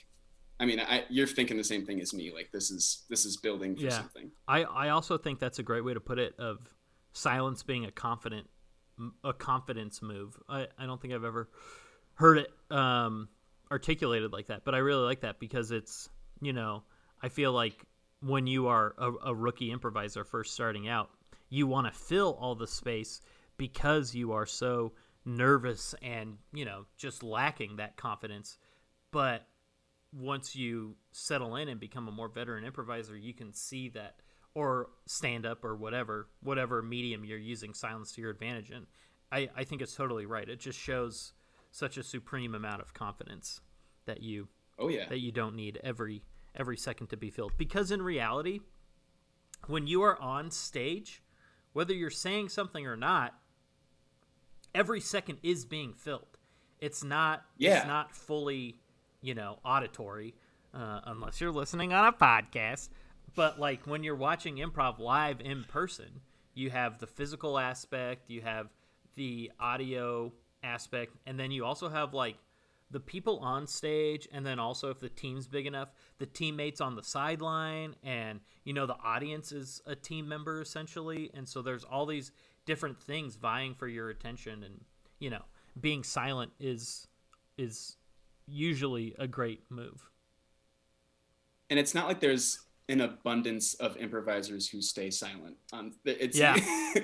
[0.59, 2.33] I mean, I, you're thinking the same thing as me.
[2.33, 3.91] Like this is this is building for Yeah.
[3.91, 4.31] something.
[4.49, 6.59] I, I also think that's a great way to put it of
[7.13, 8.49] silence being a confident
[9.25, 10.39] a confidence move.
[10.49, 11.49] I, I don't think I've ever
[12.15, 13.29] heard it um,
[13.71, 16.09] articulated like that, but I really like that because it's
[16.41, 16.83] you know
[17.23, 17.85] I feel like
[18.21, 21.11] when you are a, a rookie improviser first starting out,
[21.49, 23.21] you want to fill all the space
[23.57, 24.93] because you are so
[25.25, 28.59] nervous and you know just lacking that confidence,
[29.11, 29.47] but
[30.13, 34.17] once you settle in and become a more veteran improviser, you can see that
[34.55, 38.87] or stand up or whatever, whatever medium you're using silence to your advantage in.
[39.33, 40.49] I, I think it's totally right.
[40.49, 41.33] It just shows
[41.71, 43.61] such a supreme amount of confidence
[44.07, 46.23] that you Oh yeah, that you don't need every
[46.57, 47.53] every second to be filled.
[47.57, 48.61] Because in reality,
[49.67, 51.23] when you are on stage,
[51.73, 53.35] whether you're saying something or not,
[54.75, 56.39] every second is being filled.
[56.81, 57.79] It's not Yeah.
[57.79, 58.81] it's not fully,
[59.21, 60.35] you know, auditory,
[60.73, 62.89] uh, unless you're listening on a podcast.
[63.35, 66.21] But like when you're watching improv live in person,
[66.55, 68.69] you have the physical aspect, you have
[69.15, 72.37] the audio aspect, and then you also have like
[72.91, 76.97] the people on stage, and then also if the team's big enough, the teammates on
[76.97, 81.85] the sideline, and you know the audience is a team member essentially, and so there's
[81.85, 82.33] all these
[82.67, 84.81] different things vying for your attention, and
[85.21, 85.43] you know
[85.81, 87.07] being silent is
[87.57, 87.97] is
[88.47, 90.11] usually a great move.
[91.71, 92.59] and it's not like there's
[92.91, 95.57] an abundance of improvisers who stay silent.
[95.73, 96.57] Um, it's Yeah.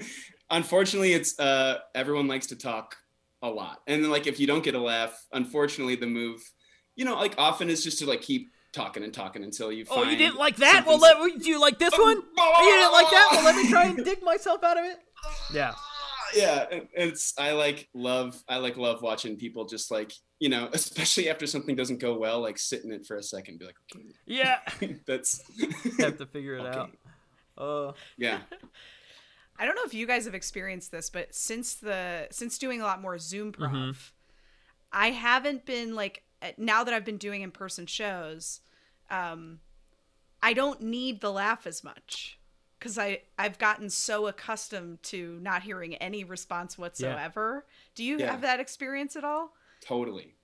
[0.50, 2.96] unfortunately, it's uh, everyone likes to talk
[3.42, 6.42] a lot, and then like if you don't get a laugh, unfortunately, the move,
[6.94, 9.84] you know, like often is just to like keep talking and talking until you.
[9.90, 10.84] Oh, you didn't like that?
[10.86, 12.22] Well, let, do you like this one?
[12.38, 13.28] Oh, you didn't like that?
[13.32, 14.98] Well, let me try and dig myself out of it.
[15.52, 15.74] Yeah.
[16.36, 20.68] yeah and it's i like love i like love watching people just like you know
[20.72, 23.66] especially after something doesn't go well like sit in it for a second and be
[23.66, 23.76] like
[24.26, 24.58] Yeah.
[24.76, 25.42] okay that's
[25.98, 26.78] have to figure it Okay.
[26.78, 26.90] out.
[27.58, 28.40] Uh, yeah
[29.58, 32.84] I don't know if you guys have experienced this, but since the since doing a
[32.84, 33.96] lot more Zoom prov, Mhm.
[34.92, 38.60] I haven't been like uh, now that I've been doing in person shows,
[39.08, 39.60] um,
[40.42, 42.38] I don't need the laugh as much
[42.78, 47.64] because I I've gotten so accustomed to not hearing any response whatsoever.
[47.94, 48.32] Do you Yeah.
[48.32, 49.54] have that experience at all?
[49.86, 50.34] Totally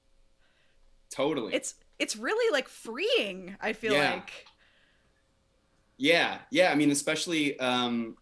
[1.11, 3.57] totally It's it's really like freeing.
[3.61, 4.15] I feel Yeah.
[4.15, 4.47] like.
[5.99, 8.17] yeah yeah i mean especially um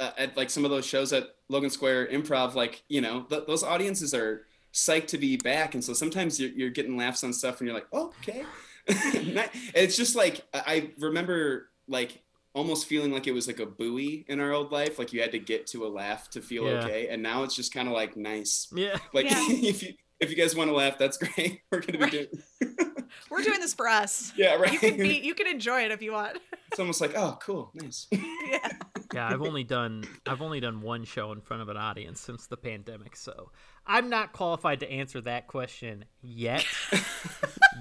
[0.00, 3.44] uh, at like some of those shows at logan square improv like you know th-
[3.46, 7.32] those audiences are psyched to be back and so sometimes you're, you're getting laughs on
[7.32, 8.44] stuff and you're like oh, okay
[9.14, 9.42] Ni-
[9.74, 12.20] it's just like I I remember like
[12.54, 15.32] almost feeling like it was like a buoy in our old life, like you had
[15.32, 16.84] to get to a laugh to feel Yeah.
[16.84, 18.68] okay, and now it's just kind of like nice.
[18.74, 18.98] Yeah.
[19.14, 19.38] Like Yeah.
[19.48, 19.94] if you
[20.24, 21.60] if you guys want to laugh, that's great.
[21.70, 22.12] We're gonna be Right.
[22.12, 22.74] doing.
[23.30, 24.32] We're doing this for us.
[24.36, 24.72] yeah, right.
[24.72, 26.38] You can be you can enjoy it if you want.
[26.70, 28.06] it's almost like oh, cool, nice.
[28.10, 28.68] yeah.
[29.14, 32.46] Yeah, I've only done I've only done one show in front of an audience since
[32.48, 33.50] the pandemic, so
[33.86, 36.64] I'm not qualified to answer that question yet.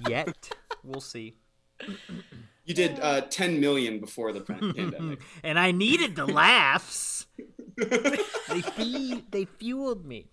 [0.08, 0.52] yet.
[0.84, 1.38] We'll see.
[2.66, 5.20] You did uh, 10 million before the pandemic.
[5.44, 7.26] And I needed the laughs.
[7.78, 10.30] they fe- they fueled me.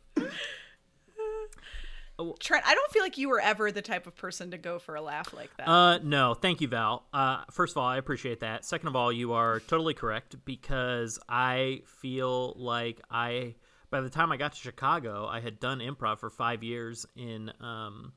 [2.41, 4.95] Trent, I don't feel like you were ever the type of person to go for
[4.95, 5.69] a laugh like that.
[5.69, 7.05] Uh, no, thank you, Val.
[7.13, 8.65] Uh, first of all, I appreciate that.
[8.65, 13.55] Second of all, you are totally correct because I feel like I,
[13.91, 17.53] by the time I got to Chicago, I had done improv for five years in
[17.61, 18.13] um,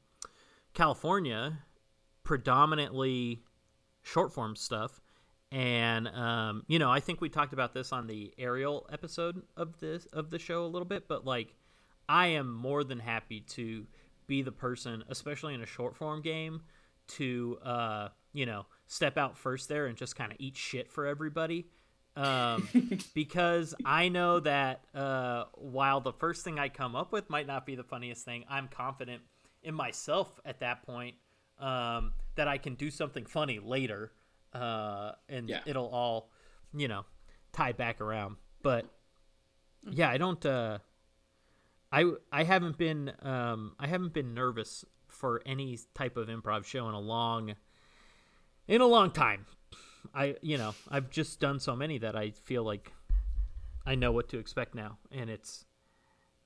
[0.74, 1.60] California,
[2.24, 3.42] predominantly
[4.04, 5.02] short form stuff.
[5.52, 9.80] And um, you know, I think we talked about this on the Ariel episode of
[9.80, 11.54] this of the show a little bit, but like
[12.10, 13.86] I am more than happy to
[14.28, 16.62] be the person, especially in a short form game,
[17.10, 21.06] to uh, you know step out first there and just kind of eat shit for
[21.06, 21.68] everybody.
[22.16, 22.70] Um,
[23.16, 27.66] because I know that uh, while the first thing I come up with might not
[27.66, 29.24] be the funniest thing, I'm confident
[29.64, 31.16] in myself at that point
[31.60, 34.12] um, that I can do something funny later,
[34.54, 35.62] uh, and Yeah.
[35.66, 36.30] it'll all,
[36.74, 37.06] you know,
[37.52, 38.36] tie back around.
[38.62, 38.86] But
[39.90, 40.46] yeah, I don't.
[40.46, 40.80] Uh,
[41.94, 46.90] I I haven't been um, I haven't been nervous for any type of improv show
[46.90, 47.54] in a long
[48.68, 49.46] in a long time.
[50.14, 52.92] I you know I've just done so many that I feel like
[53.86, 55.66] I know what to expect now, and it's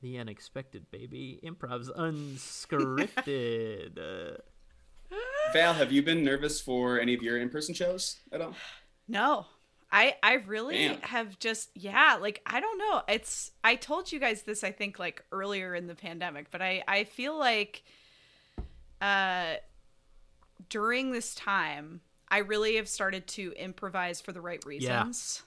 [0.02, 1.40] the unexpected, baby.
[1.44, 3.98] Improv's unscripted.
[3.98, 4.38] uh,
[5.54, 8.54] Val, have you been nervous for any of your in-person shows at all?
[9.08, 9.46] No.
[9.92, 11.02] I I really Damn.
[11.02, 13.02] have just yeah, like I don't know.
[13.08, 16.84] It's I told you guys this I think like earlier in the pandemic, but I
[16.88, 17.84] I feel like
[19.02, 19.56] uh
[20.70, 25.44] during this time I really have started to improvise for the right reasons.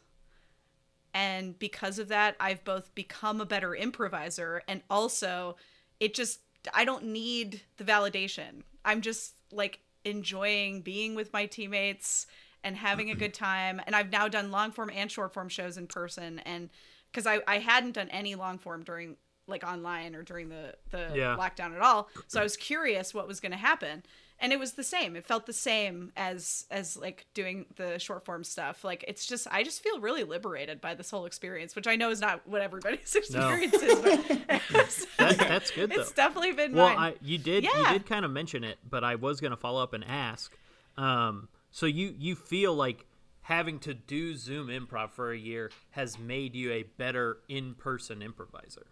[1.13, 5.57] And because of that, I've both become a better improviser and also
[5.99, 6.41] it just
[6.73, 8.63] I don't need the validation.
[8.85, 12.27] I'm just like enjoying being with my teammates
[12.65, 13.81] and having a good time.
[13.87, 16.71] And I've now done long form and short form shows in person and
[17.11, 19.17] because I, I hadn't done any long form during
[19.49, 21.37] like online or during the, the Yeah.
[21.37, 22.09] lockdown at all.
[22.29, 24.05] So I was curious what was gonna happen.
[24.43, 25.17] And it was the same.
[25.17, 28.85] It felt the same as as like doing the short form stuff.
[28.85, 32.09] Like it's just I just feel really liberated by this whole experience, which I know
[32.11, 34.29] is not what everybody's experience is, but
[35.19, 36.01] that, that's good though.
[36.01, 36.87] it's definitely been Well.
[36.87, 39.83] I, you did you did kind of mention it, but I was going to follow
[39.83, 40.57] up and ask.
[40.97, 43.07] Um, so you you feel like
[43.43, 48.23] having to do Zoom improv for a year has made you a better in person
[48.23, 48.87] improviser.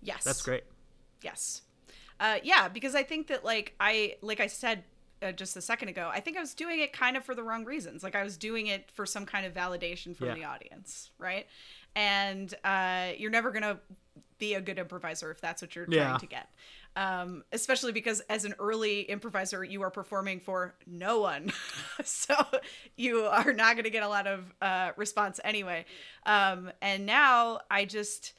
[0.00, 0.24] yes.
[0.24, 0.64] That's great.
[1.22, 1.62] Yes.
[2.20, 4.84] Uh, yeah, because I think that like I like I said
[5.22, 7.42] uh, just a second ago, I think I was doing it kind of for the
[7.42, 8.02] wrong reasons.
[8.02, 10.34] Like I was doing it for some kind of validation from Yeah.
[10.34, 11.46] the audience, right?
[11.96, 13.80] And uh, you're never gonna
[14.38, 16.04] be a good improviser if that's what you're Yeah.
[16.04, 16.48] trying to get.
[16.96, 21.52] Um, especially because as an early improviser, you are performing for no one,
[22.04, 22.34] so
[22.96, 25.84] you are not going to get a lot of uh, response anyway.
[26.26, 28.32] Um, and now I just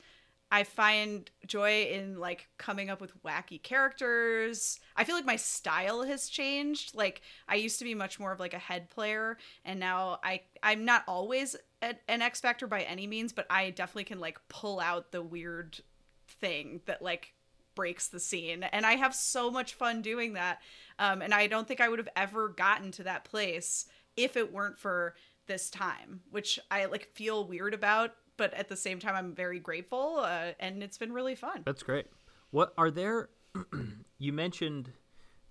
[0.51, 4.79] I find joy in like coming up with wacky characters.
[4.95, 6.95] I feel like my style has changed.
[6.95, 10.41] Like I used to be much more of like a head player and now I
[10.63, 14.79] I'm not always an X Factor by any means, but I definitely can like pull
[14.79, 15.79] out the weird
[16.27, 17.33] thing that like
[17.75, 20.61] breaks the scene and I have so much fun doing that.
[20.97, 23.85] Um and I don't think I would have ever gotten to that place
[24.17, 25.13] if it weren't for
[25.45, 29.59] this time, which I like feel weird about, but at the same time I'm very
[29.59, 31.61] grateful uh, and it's been really fun.
[31.65, 32.07] That's great.
[32.49, 33.29] What are there?
[34.17, 34.91] you mentioned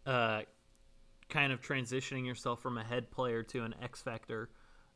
[0.07, 0.41] uh,
[1.29, 4.49] kind of transitioning yourself from a head player to an X Factor.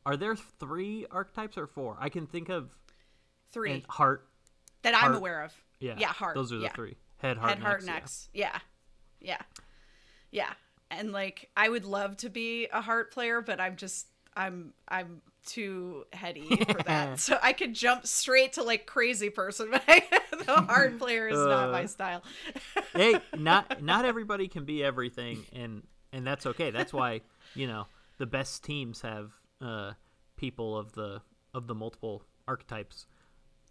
[0.05, 1.95] Are there three archetypes or four?
[1.99, 2.75] I can think of
[3.53, 4.27] 3 and heart.
[4.81, 5.53] that I'm aware of.
[5.79, 6.35] Yeah, Yeah, heart.
[6.35, 6.73] Those are the yeah.
[6.73, 6.97] three.
[7.17, 8.47] Head, heart, Head, heart, and and X, yeah.
[8.47, 8.63] X.
[9.21, 9.35] Yeah.
[9.35, 9.41] Yeah.
[10.31, 10.53] Yeah.
[10.91, 15.21] And like I would love to be a heart player, but I'm just I'm I'm
[15.45, 17.19] too heady for that.
[17.19, 20.03] So I could jump straight to like crazy person, but I,
[20.45, 22.23] the hard player is not my Uh, style.
[22.95, 26.71] hey, not not everybody can be everything, and and that's okay.
[26.71, 27.21] That's why
[27.55, 27.87] you know
[28.17, 29.31] the best teams have
[29.61, 29.93] uh,
[30.37, 31.21] people of the
[31.53, 33.05] of the multiple archetypes.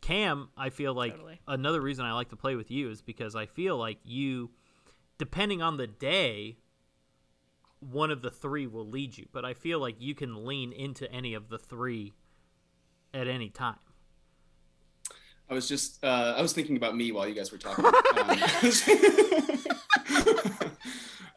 [0.01, 1.41] Cam, I feel like Totally.
[1.47, 4.51] another reason I like to play with you is because I feel like you,
[5.17, 6.57] depending on the day,
[7.91, 11.11] one of the three will lead you, but I feel like you can lean into
[11.11, 12.13] any of the three
[13.13, 13.79] at any time.
[15.51, 17.85] I was just uh, I was thinking about me while you guys were talking.
[17.85, 17.93] Um,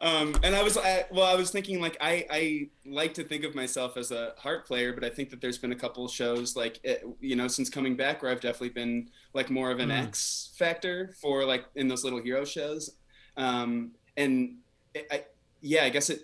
[0.00, 3.44] um, and I was I, well, I was thinking like I I like to think
[3.44, 6.56] of myself as a heart player, but I think that there's been a couple shows
[6.56, 9.90] like it, you know since coming back where I've definitely been like more of an
[9.90, 10.06] Mm.
[10.06, 12.90] X factor for like in those little hero shows.
[13.36, 14.56] Um, and
[14.94, 15.24] it, I
[15.60, 16.20] yeah, I guess it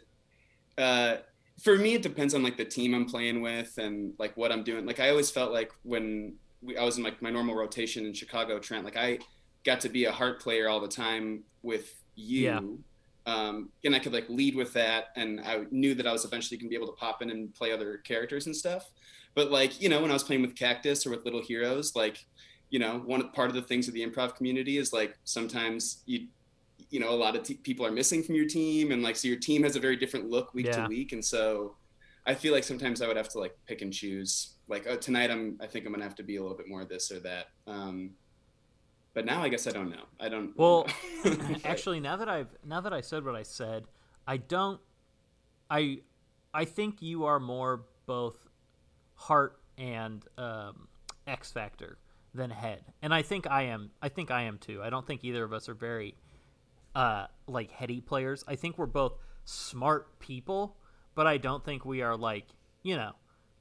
[0.78, 1.16] uh,
[1.62, 4.62] for me it depends on like the team I'm playing with and like what I'm
[4.62, 4.86] doing.
[4.86, 8.14] Like I always felt like when we, I was in like my normal rotation in
[8.14, 9.18] Chicago, Trent, like I
[9.64, 12.44] got to be a heart player all the time with you.
[12.44, 12.60] Yeah.
[13.24, 16.58] Um, and I could like lead with that, and I knew that I was eventually
[16.58, 18.90] gonna be able to pop in and play other characters and stuff.
[19.34, 22.26] But like you know, when I was playing with Cactus or with Little Heroes, like
[22.70, 26.26] you know, one part of the things of the improv community is like sometimes you
[26.92, 29.26] you know a lot of t- people are missing from your team, and like so
[29.26, 30.82] your team has a very different look week Yeah.
[30.84, 31.74] to week, and so
[32.26, 34.50] I feel like sometimes I would have to like pick and choose.
[34.68, 36.84] Like oh, tonight, I'm I think I'm gonna have to be a little bit more
[36.84, 37.46] this or that.
[37.66, 38.10] Um,
[39.14, 40.04] but now I guess I don't know.
[40.20, 40.56] I don't.
[40.56, 40.86] Well,
[41.64, 43.84] actually, now that I've now that I said what I said,
[44.26, 44.80] I don't.
[45.70, 46.00] I
[46.52, 48.46] I think you are more both
[49.14, 50.88] heart and um,
[51.26, 51.96] X factor
[52.34, 53.90] than head, and I think I am.
[54.02, 54.82] I think I am too.
[54.82, 56.14] I don't think either of us are very
[56.94, 58.44] uh, like heady players.
[58.46, 59.14] I think we're both
[59.44, 60.76] smart people,
[61.14, 62.46] but I don't think we are like
[62.82, 63.12] you know.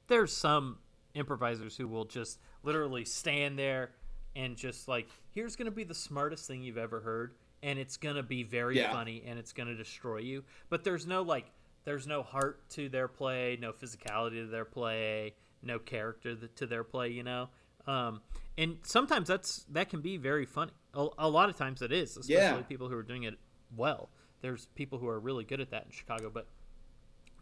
[0.08, 0.78] There's some
[1.14, 3.92] improvisers who will just literally stand there
[4.34, 7.96] and just like here's going to be the smartest thing you've ever heard and it's
[7.98, 8.90] going to be very Yeah.
[8.92, 11.50] funny and it's going to destroy you but there's no like
[11.84, 16.82] there's no heart to their play no physicality to their play no character to their
[16.82, 17.50] play you know
[17.86, 18.20] um,
[18.58, 22.16] and sometimes that's that can be very funny a, a lot of times it is
[22.16, 22.62] especially Yeah.
[22.62, 23.34] people who are doing it
[23.76, 24.08] well
[24.40, 26.46] there's people who are really good at that in chicago but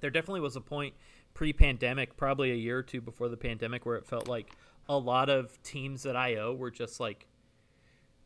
[0.00, 0.94] there definitely was a point
[1.34, 4.50] pre-pandemic, probably a year or two before the pandemic, where it felt like
[4.88, 7.26] a lot of teams at IO were just like,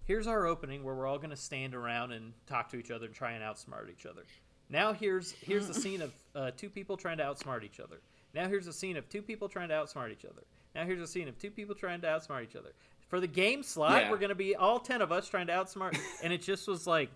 [0.05, 3.07] "Here's our opening, where we're all going to stand around and talk to each other
[3.07, 4.23] and try and outsmart each other."
[4.71, 8.01] Now here's here's the scene of uh, two people trying to outsmart each other.
[8.35, 10.43] Now here's a scene of two people trying to outsmart each other.
[10.75, 12.73] Now here's a scene of two people trying to outsmart each other.
[13.09, 14.11] For the game slot, Yeah.
[14.11, 16.87] we're going to be all ten of us trying to outsmart, and it just was
[16.87, 17.11] like,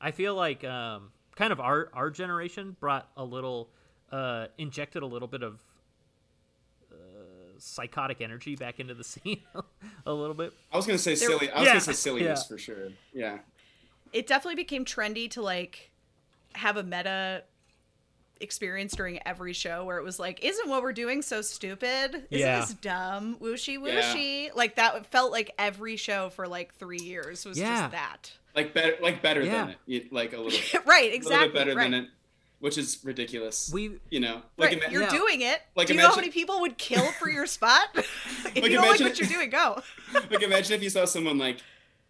[0.00, 3.68] I feel like um, kind of our our generation brought a little,
[4.12, 5.60] uh, injected a little bit of
[6.92, 6.94] uh,
[7.58, 9.40] psychotic energy back into the scene
[10.06, 10.52] a little bit.
[10.72, 11.50] I was gonna say There- silly.
[11.50, 11.72] I was Yeah.
[11.72, 12.54] gonna say silliness Yeah.
[12.54, 12.88] for sure.
[13.12, 13.38] Yeah.
[14.12, 15.90] it definitely became trendy to like
[16.54, 17.44] have a meta
[18.40, 22.14] experience during every show where it was like, isn't what we're doing so stupid?
[22.14, 22.60] Isn't Yeah.
[22.60, 23.36] this dumb?
[23.40, 24.54] Wooshy wooshy.
[24.54, 27.80] Like that felt like every show for like three years was Yeah.
[27.82, 28.32] just that.
[28.56, 29.66] Like better, like better Yeah.
[29.66, 30.12] than it.
[30.12, 31.48] Like a little, right, a exactly.
[31.48, 31.90] little bit better right.
[31.90, 32.10] than it,
[32.60, 33.70] which is ridiculous.
[33.72, 34.82] We you know, like right.
[34.82, 35.10] ima- you're Yeah.
[35.10, 35.60] doing it.
[35.76, 37.88] Like, Do you know how many people would kill for your spot?
[37.94, 39.82] if Like, you don't like imagine- what you're doing, go.
[40.14, 41.58] like imagine if you saw someone like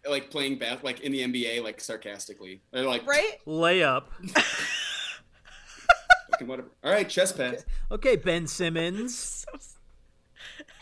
[0.09, 2.61] like playing bath like in the NBA like sarcastically.
[2.71, 3.37] They're like Right?
[3.45, 4.05] layup.
[6.31, 6.69] Fucking whatever.
[6.83, 7.65] All right, chest pass.
[7.91, 9.45] Okay, Ben Simmons.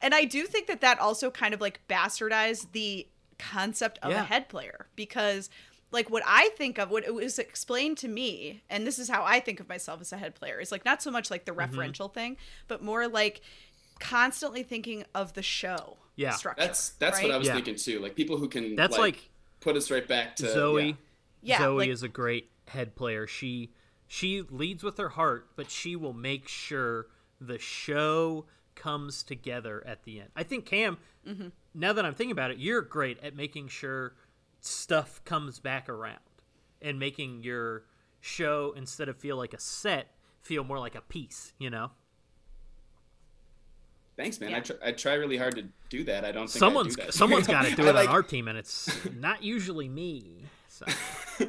[0.00, 3.06] and I do think that that also kind of like bastardized the
[3.38, 4.20] concept of Yeah.
[4.20, 5.50] a head player because
[5.92, 9.24] like what I think of what it was explained to me and this is how
[9.24, 11.52] I think of myself as a head player is like not so much like the
[11.52, 11.74] Mm-hmm.
[11.78, 12.36] referential thing
[12.68, 13.40] but more like
[13.98, 16.32] constantly thinking of the show Yeah.
[16.32, 17.26] structure That's that's right?
[17.26, 17.54] what I was Yeah.
[17.54, 17.98] thinking too.
[18.00, 20.88] Like people who can That's like, put us right back to Zoe.
[20.88, 20.94] yeah.
[21.42, 23.26] Yeah, Zoe like- is a great head player.
[23.26, 23.70] She
[24.12, 27.06] she leads with her heart, but she will make sure
[27.40, 28.44] the show
[28.74, 30.30] comes together at the end.
[30.34, 30.98] I think Cam,
[31.28, 31.48] Mm-hmm.
[31.74, 34.14] now that I'm thinking about it, you're great at making sure
[34.60, 36.18] stuff comes back around
[36.82, 37.84] and making your
[38.20, 40.08] show instead of feel like a set
[40.42, 41.92] feel more like a piece, you know?
[44.16, 44.50] Thanks, man.
[44.50, 44.56] Yeah.
[44.56, 46.24] I, try, I try really hard to do that.
[46.24, 48.58] I don't think someone's do someone's got to do it like- on our team and
[48.58, 50.42] it's not usually me.
[50.66, 50.84] So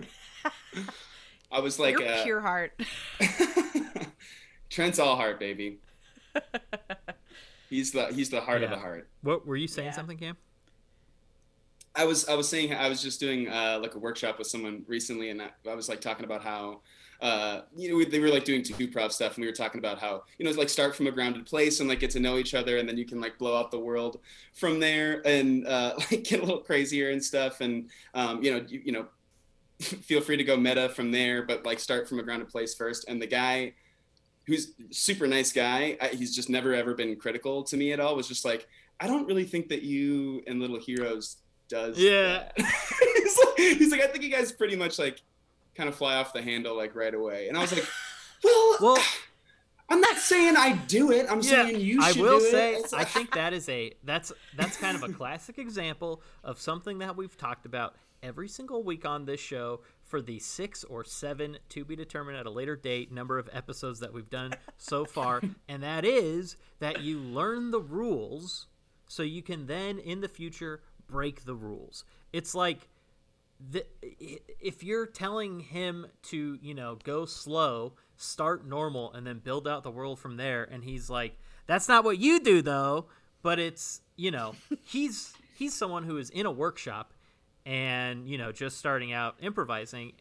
[1.52, 2.80] I was like, You're uh, pure heart
[4.70, 5.80] Trent's all heart, baby.
[7.70, 9.10] he's the he's the heart of the heart.
[9.22, 9.93] what were you saying Yeah.
[9.93, 10.38] something, Cam?
[11.93, 14.84] I was I was saying I was just doing uh, like a workshop with someone
[14.88, 16.80] recently, and I, I was like talking about how
[17.22, 19.80] uh, you know we, they were like doing two prov stuff, and we were talking
[19.80, 22.22] about how you know it's like start from a grounded place and like get to
[22.22, 24.22] know each other, and then you can like blow out the world
[24.54, 28.66] from there, and uh, like get a little crazier and stuff, and um, you know
[28.70, 29.06] you, you know
[30.04, 33.08] feel free to go meta from there, but like start from a grounded place first.
[33.08, 33.74] And the guy
[34.48, 38.16] who's super nice guy, I, he's just never ever been critical to me at all.
[38.16, 38.68] Was just like
[39.00, 42.52] I don't really think that you and Little Heroes does Yeah.
[42.58, 45.22] he's, like, he's like, I think you guys pretty much like
[45.76, 47.48] kind of fly off the handle like right away.
[47.48, 47.88] And I was like,
[48.44, 49.04] well, Well,
[49.92, 51.26] I'm not saying I do it.
[51.30, 52.22] I'm saying you I should it.
[52.22, 55.58] I will say It's- I think that is a that's that's kind of a classic
[55.60, 60.39] example of something that we've talked about every single week on this show for the
[60.39, 64.30] six or seven to be determined at a later date number of episodes that we've
[64.30, 68.68] done so far, and that is that you learn the rules
[69.08, 72.06] so you can then in the future break the rules.
[72.32, 72.88] It's like
[73.70, 73.86] the,
[74.59, 79.84] if you're telling him to, you know, go slow, start normal, and then build out
[79.84, 81.38] the world from there, and he's like,
[81.68, 83.07] "That's not what you do, though."
[83.43, 87.14] But it's, you know, he's he's someone who is in a workshop,
[87.66, 90.14] and you know, just starting out improvising.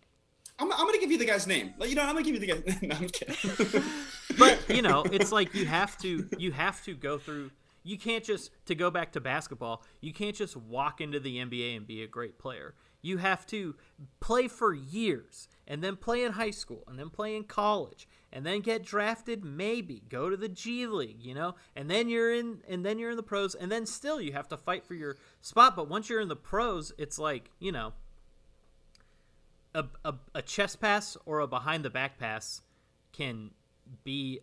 [0.59, 1.72] I'm, I'm gonna give you the guy's name.
[1.78, 2.78] Like, You know, I'm gonna give you the guy.
[2.82, 3.82] no, I'm kidding.
[4.38, 7.51] But you know, it's like you have to you have to go through.
[7.82, 9.82] You can't just to go back to basketball.
[10.01, 12.74] You can't just walk into the NBA and be a great player.
[13.03, 13.77] You have to
[14.21, 18.45] play for years and then play in high school and then play in college and
[18.45, 21.55] then get drafted maybe go to the G League, you know?
[21.75, 24.49] And then you're in and then you're in the pros and then still you have
[24.49, 27.93] to fight for your spot, but once you're in the pros, it's like, you know,
[29.75, 32.63] a, a, a chest pass or a behind the back pass
[33.13, 33.51] can
[34.05, 34.41] be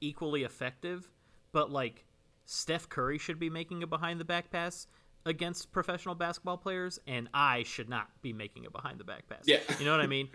[0.00, 1.10] equally effective,
[1.52, 2.04] but like
[2.44, 4.86] Steph Curry should be making a behind the back pass
[5.26, 9.42] against professional basketball players, and I should not be making a behind the back pass.
[9.46, 9.58] Yeah.
[9.78, 10.28] You know what I mean?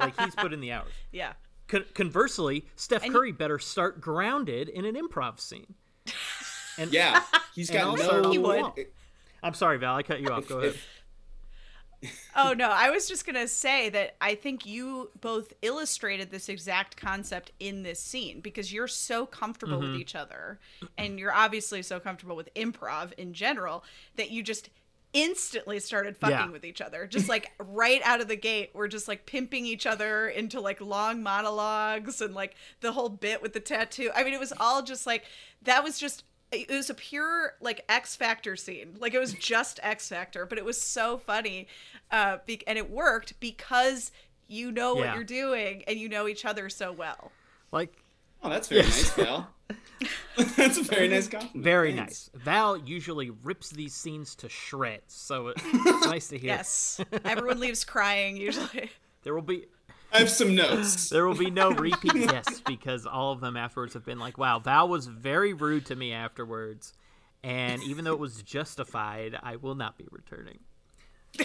[0.00, 0.88] Like he's put in the hours.
[1.12, 1.32] Yeah.
[1.68, 5.74] Con- conversely, Steph And- Curry better start grounded in an improv scene.
[6.78, 7.22] And yeah,
[7.54, 8.30] he's got also- no.
[8.30, 8.64] He would.
[9.42, 10.48] I'm sorry, Val, I cut you off.
[10.48, 10.70] Go ahead.
[10.70, 10.86] If-
[12.34, 16.96] Oh no, I was just gonna say that I think you both illustrated this exact
[16.96, 19.92] concept in this scene because you're so comfortable Mm-hmm.
[19.92, 20.58] with each other,
[20.98, 23.84] and you're obviously so comfortable with improv in general
[24.16, 24.70] that you just
[25.14, 26.50] instantly started fucking Yeah.
[26.50, 27.06] with each other.
[27.06, 30.80] Just like right out of the gate, we're just like pimping each other into like
[30.80, 34.10] long monologues and like the whole bit with the tattoo.
[34.14, 35.24] I mean, it was all just like
[35.62, 38.96] that was just it was a pure like X Factor scene.
[38.98, 41.66] Like it was just X Factor, but it was so funny,
[42.10, 44.12] uh, be- and it worked because
[44.48, 47.32] you know what you're doing and you know each other so well.
[47.70, 47.94] Like
[48.44, 49.16] Oh, that's very Yes.
[49.16, 49.48] nice, Val.
[50.56, 51.62] that's a very nice compliment.
[51.64, 52.30] very Thanks.
[52.34, 52.42] nice.
[52.42, 56.48] Val usually rips these scenes to shreds, so it's nice to hear.
[56.50, 58.90] Yes, everyone leaves crying usually.
[59.24, 59.66] There will be
[60.12, 61.08] I have some notes.
[61.12, 64.58] There will be no repeat guests because all of them afterwards have been like, "Wow,
[64.58, 66.92] Val was very rude to me afterwards,"
[67.42, 70.60] and even though it was justified, I will not be returning.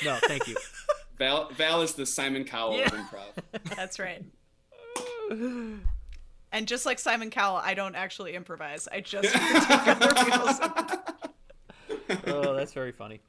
[0.03, 0.55] No, thank you.
[1.17, 3.75] Val, Val is the Simon Cowell of improv.
[3.75, 4.23] That's right.
[6.51, 8.87] And just like Simon Cowell, I don't actually improvise.
[8.91, 10.59] I just take other people's.
[12.27, 13.19] Oh, that's very funny.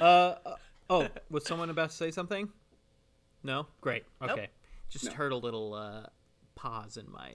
[0.00, 0.54] Uh, uh,
[0.90, 2.48] oh, was someone about to say something?
[3.42, 4.04] No, great.
[4.22, 4.48] Okay,
[4.88, 5.12] just No.
[5.12, 6.06] heard a little uh,
[6.54, 7.32] pause in my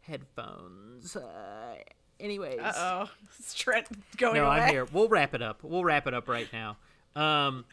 [0.00, 1.16] headphones.
[1.16, 1.76] Uh,
[2.20, 2.72] anyways, Uh
[3.06, 3.86] oh, is Trent
[4.16, 4.56] going no, away?
[4.60, 4.86] I'm here.
[4.92, 5.62] We'll wrap it up.
[5.62, 6.76] We'll wrap it up right now.
[7.14, 7.64] Um,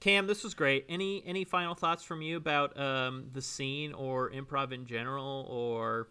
[0.00, 0.84] Cam, this was great.
[0.88, 6.08] Any any final thoughts from you about um, the scene or improv in general, or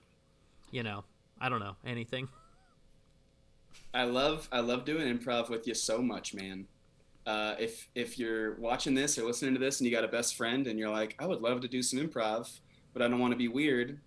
[0.72, 1.04] you know,
[1.40, 2.30] I don't know anything.
[3.94, 6.68] I love I love doing improv with you so much, man.
[7.32, 10.36] Uh, if if you're watching this or listening to this and you got a best
[10.36, 12.60] friend and you're like, I would love to do some improv,
[12.94, 14.00] but I don't want to be weird,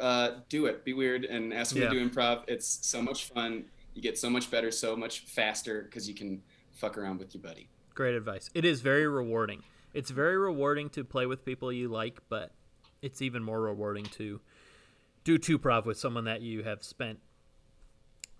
[0.00, 0.84] uh, do it.
[0.84, 1.88] Be weird and ask them Yeah.
[1.88, 2.44] to do improv.
[2.46, 3.64] It's so much fun.
[3.94, 6.40] You get so much better, so much faster because you can
[6.70, 7.68] fuck around with your buddy.
[7.94, 8.48] Great advice.
[8.54, 9.64] It is very rewarding.
[9.92, 12.52] It's very rewarding to play with people you like, but
[13.02, 14.40] it's even more rewarding to
[15.24, 17.18] do two prov with someone that you have spent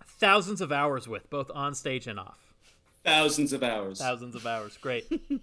[0.07, 2.42] thousands of hours with, both on stage and off.
[3.05, 3.99] Thousands of hours.
[3.99, 4.77] Thousands of hours.
[4.77, 5.05] Great.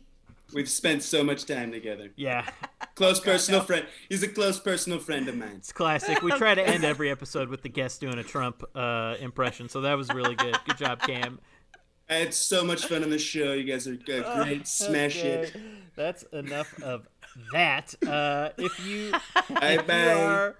[0.54, 2.10] We've spent so much time together.
[2.16, 2.44] Yeah.
[2.96, 3.86] Close personal friend.
[4.08, 5.54] He's a close personal friend of mine.
[5.58, 6.22] It's classic.
[6.22, 9.82] We try to end every episode with the guest doing a Trump uh, impression, so
[9.82, 10.56] that was really good.
[10.66, 11.38] Good job, Cam.
[12.08, 13.52] I had so much fun on the show.
[13.52, 14.24] You guys are good.
[14.34, 14.66] Great.
[14.66, 15.54] Smash it.
[15.94, 17.06] That's enough of
[17.52, 17.94] that.
[18.04, 19.12] Uh, if you
[19.60, 20.14] Bye if you bye.
[20.14, 20.56] are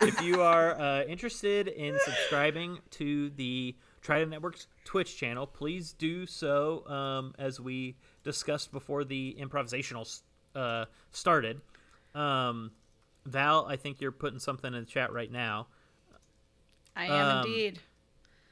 [0.00, 6.26] if you are uh, interested in subscribing to the Trident Network's Twitch channel, please do
[6.26, 6.86] so.
[6.86, 10.20] Um, as we discussed before the improvisational
[10.54, 11.60] uh, started,
[12.14, 12.70] um,
[13.26, 15.66] Val, I think you're putting something in the chat right now.
[16.94, 17.80] I am Um, indeed.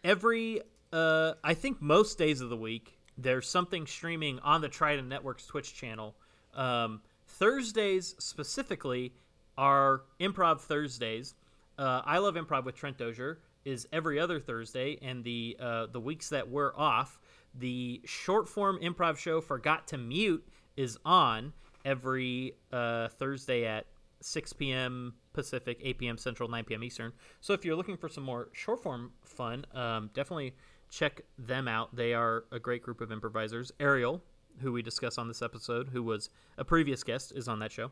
[0.02, 5.08] every uh I think most days of the week there's something streaming on the Trident
[5.08, 6.16] Network's Twitch channel.
[6.54, 9.12] Um Thursdays specifically
[9.56, 11.34] are Improv Thursdays.
[11.78, 16.00] Uh, I love improv with Trent Dozier is every other Thursday, and the uh, the
[16.00, 17.18] weeks that we're off,
[17.54, 20.46] the short form improv show Forgot to Mute
[20.76, 21.52] is on
[21.84, 23.86] every uh, Thursday at
[24.20, 25.14] 6 p.m.
[25.32, 26.18] Pacific, 8 p.m.
[26.18, 26.84] Central, 9 p.m.
[26.84, 27.12] Eastern.
[27.40, 30.54] So if you're looking for some more short form fun, um, definitely
[30.90, 31.94] check them out.
[31.94, 33.72] They are a great group of improvisers.
[33.80, 34.22] Ariel,
[34.60, 37.90] who we discuss on this episode, who was a previous guest, is on that show.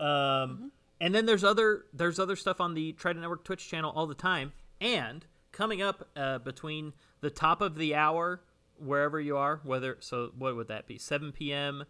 [0.00, 4.06] Um, and then there's other there's other stuff on the Trident Network Twitch channel all
[4.06, 4.52] the time.
[4.80, 8.42] And coming up uh, between the top of the hour,
[8.78, 10.98] wherever you are, whether so, what would that be?
[10.98, 11.84] 7 p.m.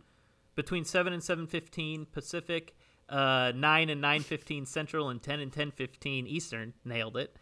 [0.54, 2.76] between 7 and 7:15 Pacific,
[3.08, 6.74] uh, 9 and 9:15 Central, and 10 and 10:15 Eastern.
[6.84, 7.36] Nailed it.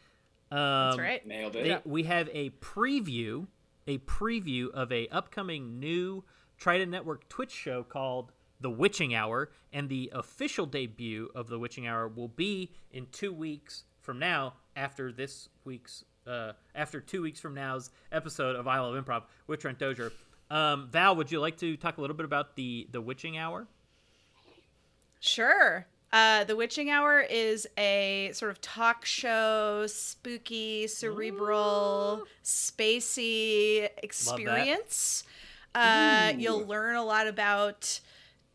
[0.50, 1.26] Um, That's right.
[1.26, 1.64] Nailed it.
[1.64, 3.46] they, we have a preview,
[3.86, 6.24] a preview of a upcoming new
[6.58, 8.32] Trident Network Twitch show called
[8.62, 13.32] The Witching Hour, and the official debut of The Witching Hour will be in two
[13.32, 18.80] weeks from now, after this week's, uh, after two weeks from now's episode of I
[18.80, 20.12] Love Improv with Trent Dozier.
[20.50, 23.66] Um, Val, would you like to talk a little bit about the The Witching Hour?
[25.20, 25.86] Sure.
[26.12, 35.24] Uh, the Witching Hour is a sort of talk show, spooky, cerebral, spacey experience.
[35.74, 38.00] Uh, you'll learn a lot about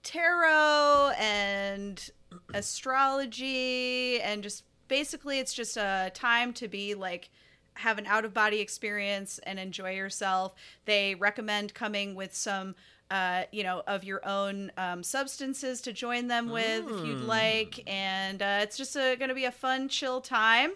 [0.07, 2.09] tarot and
[2.53, 7.29] astrology, and just basically, it's just a time to be like
[7.73, 10.55] have an out of body experience and enjoy yourself.
[10.85, 12.73] They recommend coming with some,
[13.11, 17.83] uh, you know, of your own um, substances to join them with if you'd like.
[17.85, 20.71] And uh, it's just going to be a fun, chill time.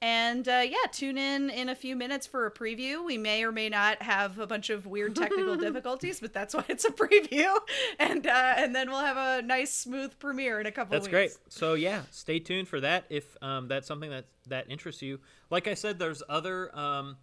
[0.00, 3.04] And uh, yeah, tune in in a few minutes for a preview.
[3.04, 6.64] We may or may not have a bunch of weird technical difficulties, but that's why
[6.68, 7.52] it's a preview.
[7.98, 10.92] And uh, and then we'll have a nice, smooth premiere in a couple.
[10.92, 11.12] That's weeks.
[11.12, 11.30] great.
[11.48, 15.18] So yeah, stay tuned for that if um, that's something that that interests you.
[15.50, 17.16] Like I said, there's other um,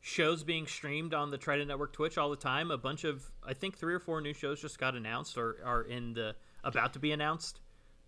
[0.00, 2.70] shows being streamed on the Trident Network Twitch all the time.
[2.70, 5.82] A bunch of I think three or four new shows just got announced or are
[5.82, 7.60] in the about to be announced.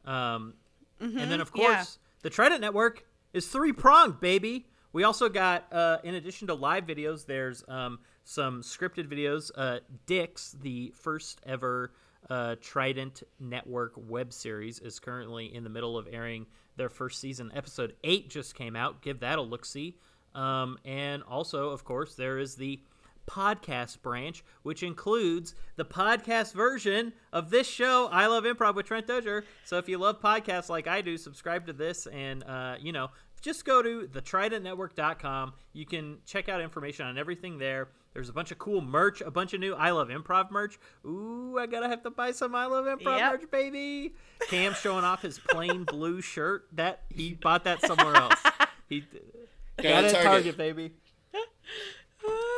[0.05, 0.55] Um,
[1.01, 1.85] and then of course yeah.
[2.23, 3.05] the Trident Network
[3.37, 4.67] is three pronged, baby.
[4.95, 9.51] We also got, uh, in addition to live videos, there's um, some scripted videos.
[9.55, 11.93] Uh, Dix, the first ever
[12.31, 17.53] uh, Trident Network web series, is currently in the middle of airing their first season.
[17.55, 19.03] Episode 8 just came out.
[19.03, 19.99] Give that a look see.
[20.35, 22.81] Um, and also, of course, there is the
[23.27, 29.07] podcast branch, which includes the podcast version of this show, I Love Improv with Trent
[29.07, 29.45] Dozier.
[29.65, 33.11] So if you love podcasts like I do, subscribe to this and, uh, you know,
[33.41, 35.53] just go to thetridentnetwork.com.
[35.73, 37.89] You can check out information on everything there.
[38.15, 40.79] There's a bunch of cool merch, a bunch of new I Love Improv merch.
[41.05, 43.33] Ooh, I gotta have to buy some I Love Improv Yep.
[43.33, 44.15] merch, baby.
[44.49, 46.67] Cam showing off his plain blue shirt.
[46.73, 48.41] That he bought that somewhere else.
[48.89, 49.01] He
[49.77, 50.25] Got got it it at at Target.
[50.25, 50.93] Target, baby.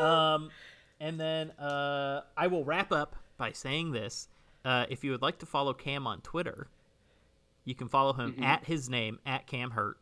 [0.01, 0.51] Um,
[1.01, 4.29] and then uh, I will wrap up by saying this:
[4.65, 6.69] uh, if you would like to follow Cam on Twitter,
[7.65, 9.99] you can follow him at his name at Cam Hurt.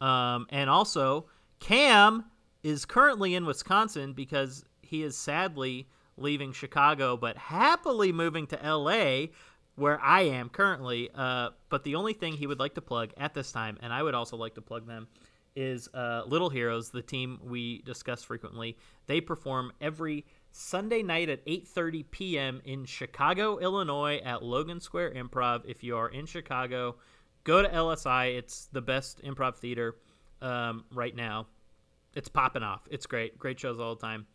[0.00, 1.26] Um, and also,
[1.60, 2.24] Cam
[2.62, 9.32] is currently in Wisconsin because he is sadly leaving Chicago, but happily moving to L.A.
[9.76, 13.34] Where I am currently, uh, but the only thing he would like to plug at
[13.34, 15.08] this time, and I would also like to plug them,
[15.56, 18.78] is uh, Little Heroes, the team we discuss frequently.
[19.06, 22.62] They perform every Sunday night at 8:30 p.m.
[22.64, 25.62] in Chicago, Illinois, at Logan Square Improv.
[25.66, 26.96] If you are in Chicago,
[27.44, 28.36] go to LSI.
[28.36, 29.96] It's the best improv theater
[30.42, 31.46] um, right now.
[32.14, 32.86] It's popping off.
[32.90, 33.38] It's great.
[33.38, 34.26] Great shows all the time.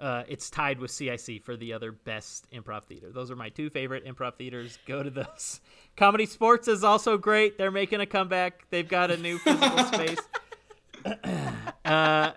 [0.00, 3.10] Uh, it's tied with CIC for the other best improv theater.
[3.12, 4.78] Those are my two favorite improv theaters.
[4.86, 5.60] Go to those.
[5.96, 7.56] ComedySportz is also great.
[7.58, 8.66] They're making a comeback.
[8.70, 10.18] They've got a new physical space.
[11.84, 12.32] uh,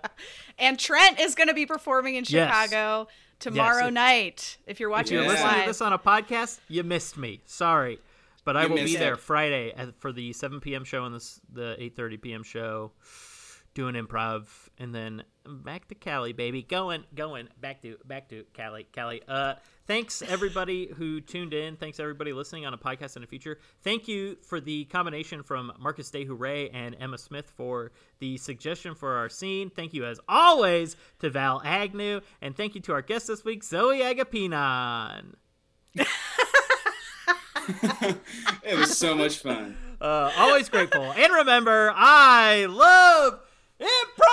[0.58, 2.48] And Trent is going to be performing in Yes.
[2.48, 3.08] Chicago
[3.38, 4.58] tomorrow If- night.
[4.66, 5.24] If you're watching Yeah.
[5.24, 7.40] this listening to this on a podcast, you missed me.
[7.46, 7.98] Sorry,
[8.46, 9.16] but I will be missed there.
[9.16, 10.84] Friday at, for the 7 p.m.
[10.84, 12.42] show and this, the 8:30 p.m.
[12.44, 12.92] show,
[13.74, 14.46] doing improv,
[14.78, 16.62] and then back to Cali, baby.
[16.62, 19.20] Going, going back to back to Cali, Cali.
[19.26, 19.54] Uh,
[19.88, 21.74] thanks everybody who tuned in.
[21.76, 23.58] Thanks everybody listening on a podcast in the future.
[23.82, 27.90] Thank you for the combination from Marcus DeHouray and Emma Smith for
[28.20, 29.70] the suggestion for our scene.
[29.70, 33.64] Thank you as always to Val Agnew, and thank you to our guest this week,
[33.64, 35.34] Zoe Agapinon.
[37.68, 39.76] it was so much fun.
[40.00, 41.12] Uh, always grateful.
[41.12, 43.40] And remember, I love
[43.80, 44.26] improv.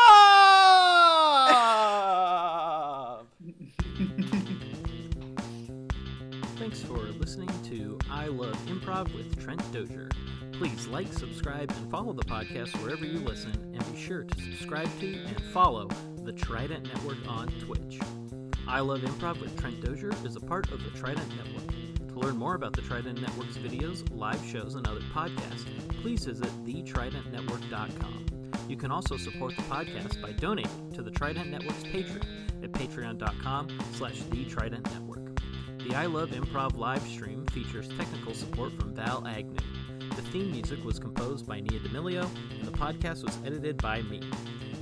[6.57, 10.09] Thanks for listening to I Love Improv with Trent Dozier.
[10.53, 14.87] Please like, subscribe, and follow the podcast wherever you listen, and be sure to subscribe
[14.99, 15.89] to and follow
[16.23, 17.99] the Trident Network on Twitch.
[18.67, 21.73] I Love Improv with Trent Dozier is a part of the Trident Network.
[22.13, 25.65] To learn more about the Trident Network's videos, live shows, and other podcasts,
[26.03, 28.25] please visit thetridentnetwork.com.
[28.69, 33.67] You can also support the podcast by donating to the Trident Network's Patreon at patreon.com
[33.93, 35.39] slash thetridentnetwork.
[35.87, 39.57] The I Love Improv live stream features technical support from Val Agnew.
[40.15, 44.21] The theme music was composed by Nia D'Amelio, and the podcast was edited by me.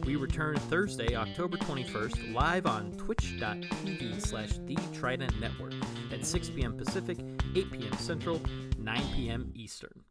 [0.05, 5.73] We return Thursday, October 21st, live on twitch.tv slash The Trident Network
[6.13, 6.77] at 6 p.m.
[6.77, 7.17] Pacific,
[7.55, 7.97] 8 p.m.
[7.97, 8.41] Central,
[8.77, 9.51] 9 p.m.
[9.55, 10.03] Eastern.